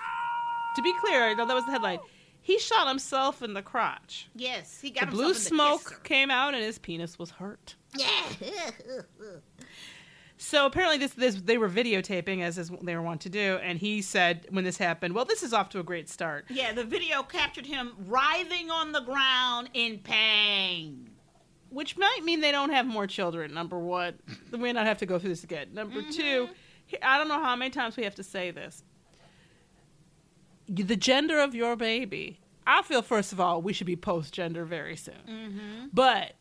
[0.76, 2.00] To be clear, I know that was the headline.
[2.42, 4.28] He shot himself in the crotch.
[4.34, 6.00] Yes, he got The himself blue in the smoke kisser.
[6.02, 7.76] came out, and his penis was hurt.
[7.96, 8.10] Yeah.
[10.36, 13.78] So apparently, this, this they were videotaping as is, they were wont to do, and
[13.78, 16.84] he said when this happened, "Well, this is off to a great start." Yeah, the
[16.84, 21.10] video captured him writhing on the ground in pain.
[21.74, 23.52] Which might mean they don't have more children.
[23.52, 24.14] Number one,
[24.52, 25.68] we may not have to go through this again.
[25.74, 26.10] Number mm-hmm.
[26.10, 26.48] two,
[27.02, 28.84] I don't know how many times we have to say this.
[30.68, 32.40] The gender of your baby.
[32.66, 35.14] I feel first of all we should be post gender very soon.
[35.28, 35.86] Mm-hmm.
[35.92, 36.32] But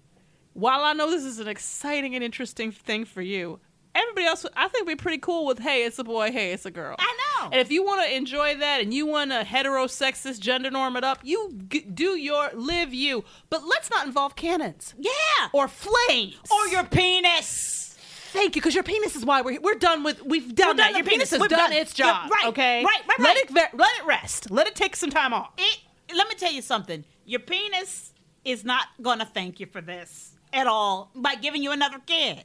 [0.54, 3.60] while I know this is an exciting and interesting thing for you,
[3.94, 6.66] everybody else I think would be pretty cool with hey it's a boy, hey it's
[6.66, 6.96] a girl.
[6.98, 7.23] I know.
[7.52, 11.04] And if you want to enjoy that and you want to heterosexist gender norm it
[11.04, 13.24] up, you g- do your live you.
[13.50, 15.12] But let's not involve cannons Yeah.
[15.54, 17.98] or flames Or your penis.
[18.32, 20.96] Thank you, because your penis is why we're we're done with we've done We're that.
[20.96, 21.42] your penis penis.
[21.42, 22.32] has done, done- its job.
[22.32, 23.68] right, okay, right, right, Let right.
[23.72, 24.50] it let it rest.
[24.50, 25.52] Let it take some time off.
[25.58, 25.80] It,
[26.16, 27.06] let me tell you something.
[27.26, 28.12] Your penis
[28.44, 32.44] is not going to thank you for this at all by giving you another kid.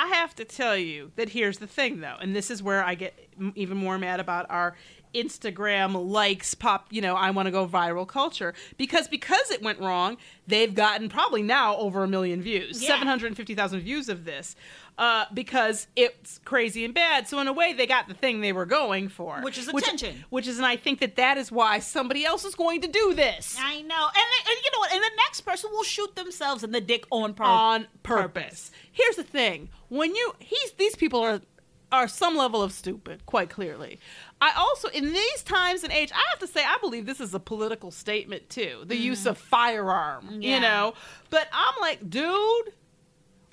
[0.00, 2.94] I have to tell you that here's the thing, though, and this is where I
[2.94, 3.18] get
[3.56, 4.76] even more mad about our
[5.12, 6.86] Instagram likes pop.
[6.90, 11.08] You know, I want to go viral culture because because it went wrong, they've gotten
[11.08, 12.90] probably now over a million views, Yeah.
[12.90, 14.54] seven hundred and fifty thousand views of this,
[14.98, 17.28] uh, because it's crazy and bad.
[17.28, 20.24] So in a way, they got the thing they were going for, Which is attention.
[20.28, 23.14] Which, is, and I think that that is why somebody else is going to do
[23.14, 23.56] this.
[23.58, 24.06] I know.
[24.06, 24.92] And, they, and you know what?
[24.92, 27.48] And the next person will shoot themselves in the dick on purpose.
[27.48, 28.70] on purpose.
[28.90, 31.40] Here's the thing: when you he's these people are
[31.90, 33.98] are some level of stupid, quite clearly.
[34.40, 37.32] I also in these times and age, I have to say I believe this is
[37.34, 38.82] a political statement too.
[38.84, 40.56] The use of firearm, Yeah.
[40.56, 40.94] you know.
[41.30, 42.72] But I'm like, dude.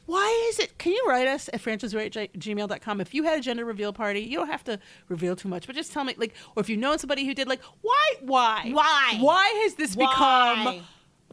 [0.05, 0.77] Why is it?
[0.77, 4.21] Can you write us at francesray@gmail.com if you had a gender reveal party?
[4.21, 6.77] You don't have to reveal too much, but just tell me, like, or if you
[6.77, 9.17] know somebody who did, like, why, why, Why?
[9.19, 10.05] why has this Why?
[10.65, 10.83] become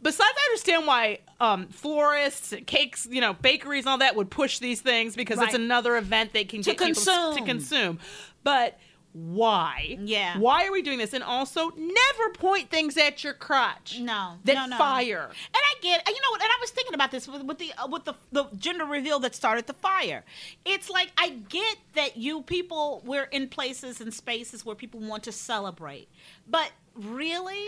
[0.01, 4.29] besides i understand why um, florists and cakes you know bakeries and all that would
[4.29, 7.99] push these things because it's another event they can To get people to consume
[8.43, 8.77] but
[9.13, 9.97] why?
[10.01, 10.39] Yeah.
[10.39, 11.13] Why are we doing this?
[11.13, 13.99] And also, never point things at your crotch.
[13.99, 14.77] No, That no, no.
[14.77, 15.25] fire.
[15.29, 16.41] And I get, you know what?
[16.41, 19.19] And I was thinking about this with, with the uh, with the the gender reveal
[19.19, 20.23] that started the fire.
[20.65, 25.23] It's like I get that you people we're in places and spaces where people want
[25.23, 26.09] to celebrate,
[26.47, 27.67] but really,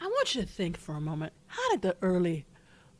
[0.00, 1.32] I want you to think for a moment.
[1.46, 2.44] How did the early,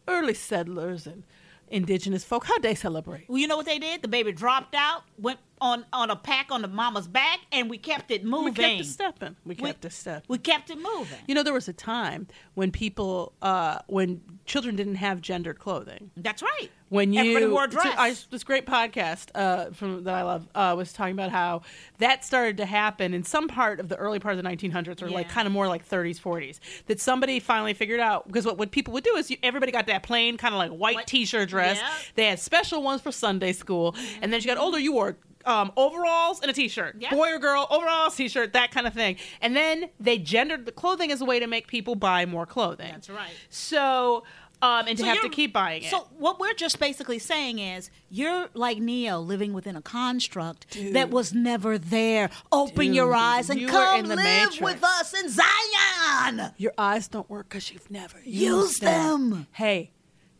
[0.08, 1.24] early settlers and
[1.68, 3.28] indigenous folk, how they celebrate?
[3.28, 4.02] well, you know what they did?
[4.02, 7.78] The baby dropped out, went on on a pack on the mama's back, and we
[7.78, 8.52] kept it moving.
[8.52, 9.36] We kept it stepping.
[9.44, 10.26] We We- kept it stepping.
[10.28, 11.18] We kept it moving.
[11.26, 16.10] You know, there was a time when people, uh, when children didn't have gendered clothing.
[16.16, 16.70] That's right.
[16.94, 17.94] When you, Everybody wore a so dress.
[17.98, 21.62] I, this great podcast uh, from that I love uh, was talking about how
[21.98, 25.10] that started to happen in some part of the early part of the 1900s, or
[25.10, 26.60] like kind of more like 30s, 40s.
[26.86, 29.88] That somebody finally figured out because what, what people would do is you, everybody got
[29.88, 31.78] that plain kind of like white t-shirt dress.
[31.78, 31.92] Yeah.
[32.14, 35.16] They had special ones for Sunday school, and then as you got older, you wore
[35.46, 36.96] um, overalls and a t-shirt.
[36.98, 37.10] Yeah.
[37.10, 39.16] Boy or girl, overalls, t-shirt, that kind of thing.
[39.40, 42.90] And then they gendered the clothing as a way to make people buy more clothing.
[42.92, 43.32] That's right.
[43.50, 44.24] So,
[44.62, 45.90] um, and to So have to keep buying it.
[45.90, 51.10] So what we're just basically saying is you're like Neo living within a construct that
[51.10, 52.30] was never there.
[52.50, 54.60] Open Dude, your eyes and you come in the live Matrix.
[54.60, 56.52] with us in Zion.
[56.56, 59.46] Your eyes don't work because you've never Use used them.
[59.52, 59.90] Hey,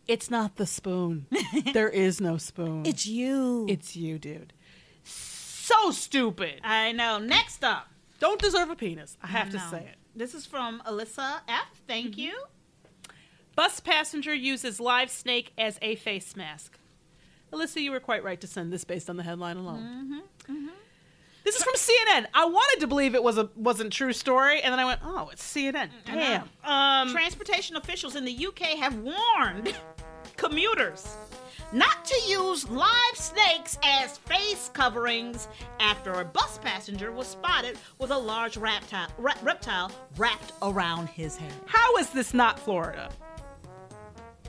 [0.08, 1.26] it's not the spoon.
[1.74, 2.86] there is no spoon.
[2.86, 3.66] It's you.
[3.68, 4.52] It's you, dude.
[5.02, 6.60] So stupid.
[6.62, 7.18] I know.
[7.18, 7.88] Next up.
[8.20, 9.16] Don't deserve a penis.
[9.22, 9.96] I have to say it.
[10.16, 11.82] This is from Alyssa F.
[11.86, 12.20] Thank Mm-hmm.
[12.20, 12.34] you.
[13.56, 16.78] Bus passenger uses live snake as a face mask.
[17.52, 20.22] Alyssa, you were quite right to send this based on the headline alone.
[20.48, 20.66] Mm-hmm.
[21.44, 22.26] This is from CNN.
[22.32, 25.28] I wanted to believe it was a wasn't true story, and then I went, "Oh,
[25.30, 26.48] it's CNN." Damn.
[26.64, 29.76] Um, Transportation officials in the UK have warned
[30.36, 31.16] commuters
[31.72, 35.48] not to use live snakes as face coverings
[35.80, 41.36] after a bus passenger was spotted with a large reptile, re- reptile wrapped around his
[41.36, 41.52] head.
[41.66, 43.10] how is this not Florida?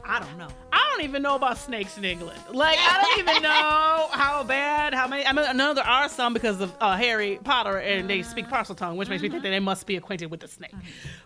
[0.08, 0.48] I don't know.
[0.72, 2.40] I don't even know about snakes in England.
[2.52, 5.26] Like, I don't even know how bad, how many.
[5.26, 8.48] I mean, I know there are some because of uh, Harry Potter and they speak
[8.48, 10.74] Parseltongue, which makes me think that they must be acquainted with the snake.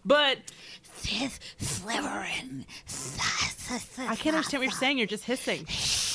[0.05, 0.37] But
[1.57, 2.65] Slithering.
[3.99, 4.97] I can't understand what you're saying.
[4.97, 5.59] You're just hissing.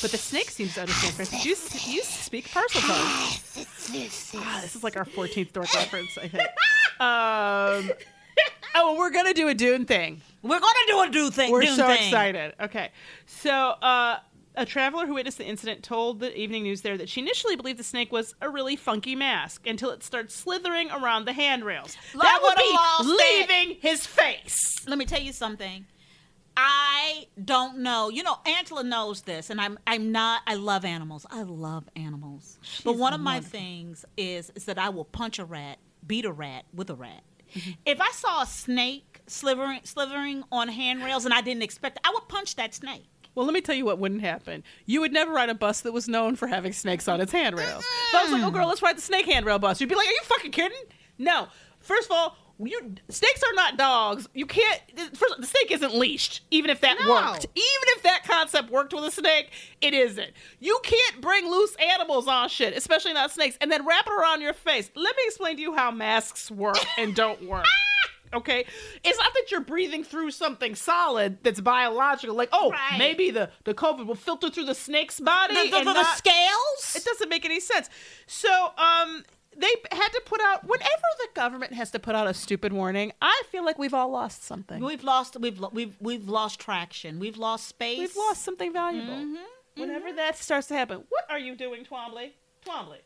[0.03, 1.21] But the snake seems to understand.
[1.21, 2.91] Instance, you, you speak Parseltongue.
[2.97, 3.41] Ah,
[4.63, 6.49] this is like our 14th dork reference, I think.
[7.01, 7.97] Um,
[8.75, 10.21] oh, we're going to do a Dune thing.
[10.45, 11.51] We're gonna do a do thing.
[11.51, 12.05] We're so thing.
[12.05, 12.55] excited.
[12.61, 12.91] Okay.
[13.27, 14.19] So, uh,
[14.57, 17.79] a traveler who witnessed the incident told the evening news there that she initially believed
[17.79, 21.97] the snake was a really funky mask until it started slithering around the handrails.
[22.15, 24.87] Like that would what a lost be leaving his face.
[24.87, 25.87] Let me tell you something.
[26.57, 28.11] I don't know.
[28.11, 30.43] You know, Angela knows this, and I'm I'm not.
[30.47, 31.27] I love animals.
[31.31, 32.59] I love animals.
[32.85, 36.33] but one of my things is is that I will punch a rat, beat a
[36.33, 37.23] rat with a rat.
[37.57, 37.71] Mm-hmm.
[37.87, 42.11] If I saw a snake slithering slithering on handrails and I didn't expect, it, I
[42.15, 43.05] would punch that snake.
[43.35, 44.63] Well, let me tell you what wouldn't happen.
[44.87, 47.83] You would never ride a bus that was known for having snakes on its handrails.
[48.09, 50.07] If I was like, oh, girl, let's ride the snake handrail bus, you'd be like,
[50.07, 50.79] are you fucking kidding?
[51.19, 51.49] No.
[51.81, 54.29] First of all, you snakes are not dogs.
[54.33, 54.81] You can't.
[55.17, 56.43] First, the snake isn't leashed.
[56.53, 57.11] Even if that No.
[57.11, 59.51] worked, even if that concept worked with a snake,
[59.81, 60.31] it isn't.
[60.61, 64.41] You can't bring loose animals on shit, especially not snakes, and then wrap it around
[64.43, 64.89] your face.
[64.95, 67.65] Let me explain to you how masks work and don't work.
[68.35, 68.67] Okay,
[69.05, 72.35] it's not that you're breathing through something solid that's biological.
[72.35, 72.99] Like, oh, Right.
[72.99, 75.55] maybe the the COVID will filter through the snake's body.
[75.55, 76.97] The, the- and the not- scales.
[76.97, 77.89] It doesn't make any sense.
[78.27, 79.25] So, um,
[79.57, 83.13] they had to put out whenever the government has to put out a stupid warning.
[83.23, 84.83] I feel like we've all lost something.
[84.83, 85.37] We've lost.
[85.39, 87.21] We've we've we've lost traction.
[87.21, 87.99] We've lost space.
[88.01, 89.13] We've lost something valuable.
[89.15, 89.81] Mm-hmm.
[89.81, 92.33] Whenever that starts to happen, what are you doing, Twombly?
[92.67, 92.99] Twombly.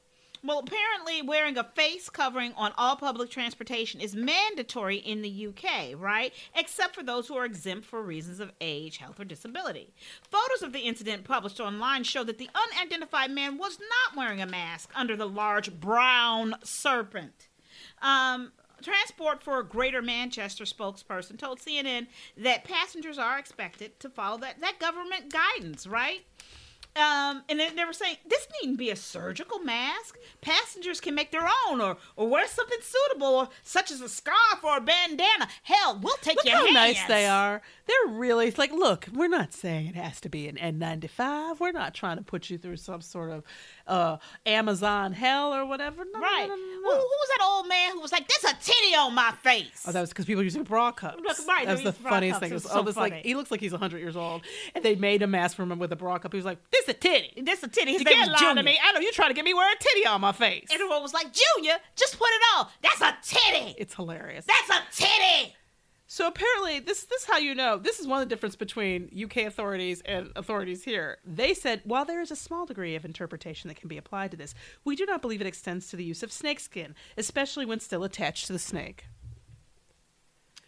[0.44, 5.94] Well, apparently, wearing a face covering on all public transportation is mandatory in the UK,
[5.96, 6.32] right?
[6.54, 9.92] Except for those who are exempt for reasons of age, health, or disability.
[10.30, 14.46] Photos of the incident published online show that the unidentified man was not wearing a
[14.46, 17.48] mask under the large brown serpent.
[18.00, 24.60] Um, Transport for Greater Manchester spokesperson told CNN that passengers are expected to follow that,
[24.60, 26.24] that government guidance, right?
[26.96, 30.18] Um, and they, were saying this needn't be a surgical mask.
[30.40, 34.64] Passengers can make their own, or or wear something suitable, or such as a scarf
[34.64, 35.48] or a bandana.
[35.62, 36.74] Hell, we'll take Look your how hands.
[36.74, 37.62] nice they are.
[37.88, 41.58] They're really like, look, we're not saying it has to be an N95.
[41.58, 43.42] We're not trying to put you through some sort of
[43.86, 46.04] uh, Amazon hell or whatever.
[46.12, 46.46] No, right.
[46.46, 49.14] No, no, Who, who was that old man who was like, "There's a titty on
[49.14, 49.84] my face"?
[49.86, 51.46] Oh, that was because people using bra cups.
[51.48, 52.50] Right, That was the funniest thing.
[52.50, 53.10] It was, oh, so funny.
[53.10, 54.42] like he looks like he's 100 years old,
[54.74, 56.32] and they made a mask for him with a bra cup.
[56.32, 57.40] He was like, "This a titty.
[57.42, 57.92] This a titty.
[57.92, 58.78] His you can't lie to me.
[58.82, 61.02] I know you're trying to get me wearing a titty on my face." And everyone
[61.02, 62.66] was like, "Junior, just put it on.
[62.82, 63.74] That's a titty.
[63.78, 64.44] It's hilarious.
[64.44, 65.54] That's a titty."
[66.10, 67.76] So apparently, this this is how you know.
[67.76, 71.18] This is one of the difference between UK authorities and authorities here.
[71.22, 74.36] They said while there is a small degree of interpretation that can be applied to
[74.38, 74.54] this,
[74.86, 78.46] we do not believe it extends to the use of snakeskin, especially when still attached
[78.46, 79.04] to the snake.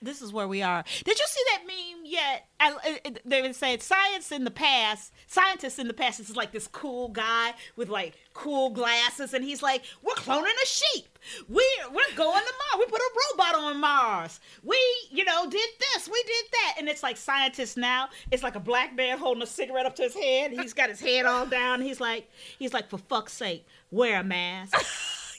[0.03, 0.82] This is where we are.
[1.05, 2.48] Did you see that meme yet?
[2.59, 6.18] I, it- they would say science in the past, scientists in the past.
[6.18, 10.44] This is like this cool guy with like cool glasses, and he's like, "We're cloning
[10.62, 11.18] a sheep.
[11.48, 12.78] We we're going to Mars.
[12.78, 14.40] We put a robot on Mars.
[14.62, 14.78] We
[15.11, 16.09] you know did this.
[16.09, 18.09] We did that." And it's like scientists now.
[18.30, 20.53] It's like a black man holding a cigarette up to his head.
[20.53, 21.82] He's got his head all down.
[21.82, 24.74] He's like, he's like, for fuck's sake, wear a mask.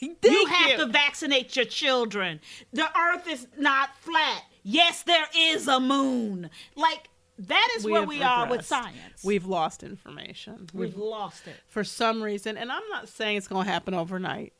[0.00, 0.76] you have you.
[0.78, 2.40] to vaccinate your children.
[2.72, 4.42] The earth is not flat.
[4.62, 6.50] Yes, there is a moon.
[6.76, 7.08] Like
[7.38, 9.24] that is where have we are with science.
[9.24, 10.68] We've lost information.
[10.72, 11.56] We've lost it.
[11.68, 14.52] for some reason, and I'm not saying it's going to happen overnight.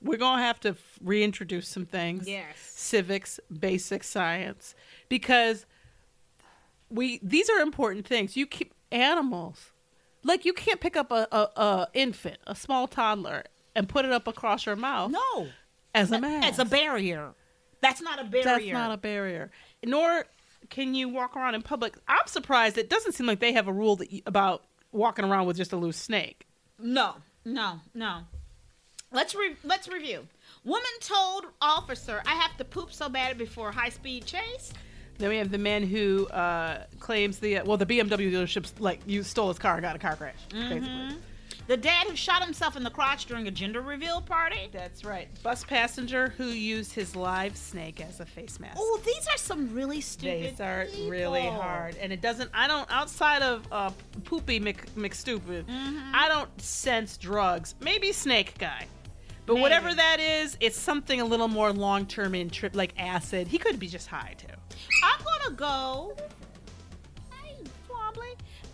[0.00, 2.26] We're going to have to f- reintroduce some things.
[2.28, 2.56] Yes.
[2.58, 4.74] Civics, basic science,
[5.08, 5.64] because
[6.90, 8.36] we these are important things.
[8.36, 9.72] You keep animals,
[10.22, 13.44] like you can't pick up a, a, a infant, a small toddler,
[13.74, 15.10] and put it up across your mouth.
[15.10, 15.48] No,
[15.94, 16.48] as a mask.
[16.48, 17.34] as a barrier.
[17.84, 18.44] That's not a barrier.
[18.44, 19.50] That's not a barrier.
[19.84, 20.24] Nor
[20.70, 21.94] can you walk around in public.
[22.08, 22.78] I'm surprised.
[22.78, 25.72] It doesn't seem like they have a rule that you, about walking around with just
[25.72, 26.46] a loose snake.
[26.78, 28.20] No, no, no.
[29.12, 30.26] Let's re- let's review.
[30.64, 34.72] Woman told officer, "I have to poop so bad before high speed chase."
[35.18, 39.22] Then we have the man who uh, claims the well, the BMW dealership's like you
[39.22, 40.34] stole his car, and got a car crash.
[40.50, 41.16] Basically,
[41.66, 44.68] The dad who shot himself in the crotch during a gender reveal party.
[44.72, 45.28] that's right.
[45.42, 48.76] Bus passenger who used his live snake as a face mask.
[48.78, 50.52] Oh, these are some really stupid.
[50.52, 52.50] These are really hard, and it doesn't.
[52.52, 52.86] I don't.
[52.90, 53.90] Outside of uh,
[54.24, 55.64] poopy Mc, McStupid,
[56.12, 57.74] I don't sense drugs.
[57.80, 58.86] Maybe snake guy,
[59.46, 63.48] but whatever that is, it's something a little more long term in trip, like acid.
[63.48, 64.54] He could be just high too.
[65.02, 66.14] I'm gonna go.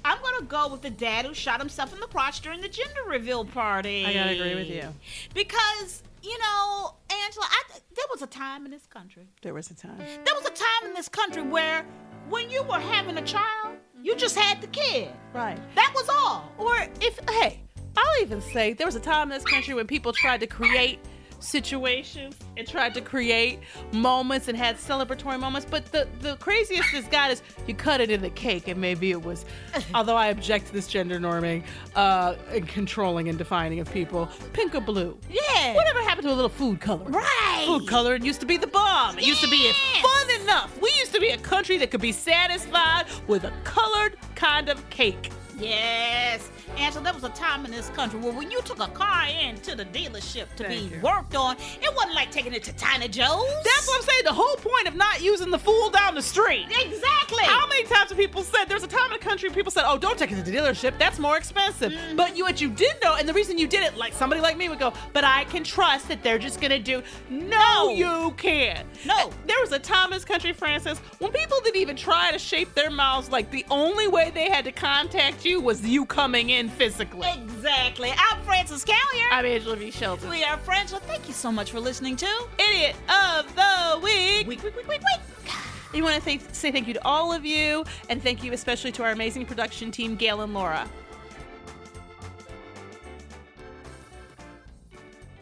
[0.05, 3.03] I'm gonna go with the dad who shot himself in the crotch during the gender
[3.07, 4.05] reveal party.
[4.07, 4.89] I gotta agree with you.
[5.35, 7.63] Because you know, Angela, I,
[7.95, 9.27] there was a time in this country.
[9.43, 9.97] There was a time.
[9.99, 11.85] There was a time in this country where,
[12.29, 15.11] when you were having a child, you just had the kid.
[15.33, 15.59] Right.
[15.75, 16.53] That was all.
[16.59, 17.63] Or if hey,
[17.97, 20.99] I'll even say there was a time in this country when people tried to create
[21.41, 23.61] situations and tried to create
[23.93, 25.67] moments and had celebratory moments.
[25.69, 29.11] But the the craziest this got is you cut it in the cake, and maybe
[29.11, 29.45] it was.
[29.95, 31.65] although I object to this gender norming,
[31.97, 35.17] uh, and controlling and defining of people, pink or blue.
[35.29, 35.75] Yeah.
[35.75, 37.05] Whatever happened to a little food color?
[37.05, 37.65] Right.
[37.67, 39.19] Food coloring used to be the bomb.
[39.19, 40.79] It used to be fun enough.
[40.81, 44.89] We used to be a country that could be satisfied with a colored kind of
[44.91, 45.31] cake.
[45.59, 46.51] Yes.
[46.79, 49.57] Angela, there was a time in this country where when you took a car in
[49.63, 51.03] to the dealership to Thank be you.
[51.03, 53.45] worked on, it wasn't like taking it to Tiny Joe's.
[53.65, 54.23] That's what I'm saying.
[54.25, 56.67] The whole point of not using the fool down the street.
[56.71, 57.45] Exactly.
[57.45, 59.99] How many times have people said there's a time in the country people said, "Oh,
[59.99, 60.99] don't take it to the dealership.
[60.99, 62.17] That's more expensive." Mm-hmm.
[62.17, 64.57] But you, what you did know, and the reason you did it, like somebody like
[64.57, 68.87] me would go, "But I can trust that they're just gonna do." No, you can't.
[69.07, 69.31] No.
[69.47, 72.75] There was a time in this country, Frances, when people didn't even try to shape
[72.75, 73.31] their mouths.
[73.31, 77.29] Like the only way they had to contact you was you coming in physically.
[77.43, 78.11] Exactly.
[78.17, 79.29] I'm Frances Callier.
[79.31, 79.91] I'm Angela V.
[79.91, 80.29] Shelton.
[80.29, 80.93] we are friends.
[80.93, 84.47] Well, thank you so much for listening to Idiot of the week.
[84.47, 85.55] Week, week, week, week, week.
[85.93, 88.93] We want to thank, say thank you to all of you, and thank you especially
[88.93, 90.89] to our amazing production team, Gail and Laura.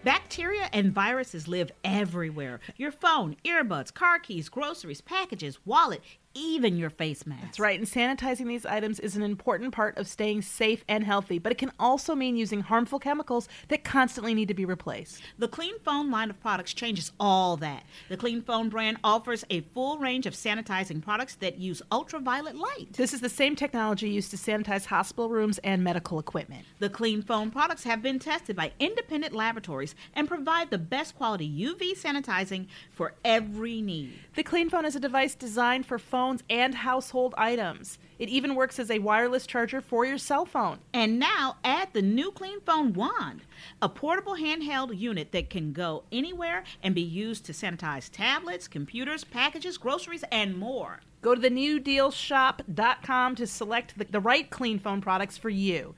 [0.05, 2.61] Bacteria and viruses live everywhere.
[2.77, 6.01] Your phone, earbuds, car keys, groceries, packages, wallet,
[6.35, 7.43] even your face mask.
[7.43, 11.39] That's right, and sanitizing these items is an important part of staying safe and healthy,
[11.39, 15.23] but it can also mean using harmful chemicals that constantly need to be replaced.
[15.39, 17.85] The Clean Phone line of products changes all that.
[18.09, 22.93] The Clean Phone brand offers a full range of sanitizing products that use ultraviolet light.
[22.93, 26.65] This is the same technology used to sanitize hospital rooms and medical equipment.
[26.79, 31.49] The Clean Phone products have been tested by independent laboratories and provide the best quality
[31.49, 34.13] UV sanitizing for every need.
[34.35, 37.97] The Clean Phone is a device designed for phones and household items.
[38.19, 40.81] It even works as a wireless charger for your cell phone.
[40.93, 43.43] And now add the new Clean Phone Wand,
[43.81, 49.23] a portable handheld unit that can go anywhere and be used to sanitize tablets, computers,
[49.23, 50.99] packages, groceries, and more.
[51.23, 55.95] Go to the newdealshop.com to select the, the right clean phone products for you.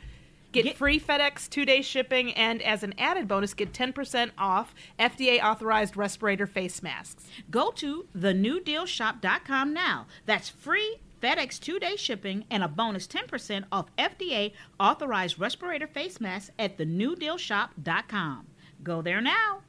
[0.52, 5.40] Get, free FedEx two day shipping, and as an added bonus, get 10% off FDA
[5.42, 7.24] authorized respirator face masks.
[7.50, 10.06] Go to thenewdealshop.com now.
[10.26, 16.20] That's free FedEx two day shipping and a bonus 10% off FDA authorized respirator face
[16.20, 18.46] masks at thenewdealshop.com.
[18.82, 19.60] Go there now.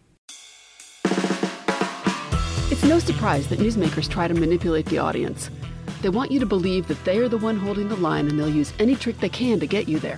[2.71, 5.51] It's no surprise that newsmakers try to manipulate the audience.
[6.01, 8.49] They want you to believe that they are the one holding the line and they'll
[8.49, 10.17] use any trick they can to get you there.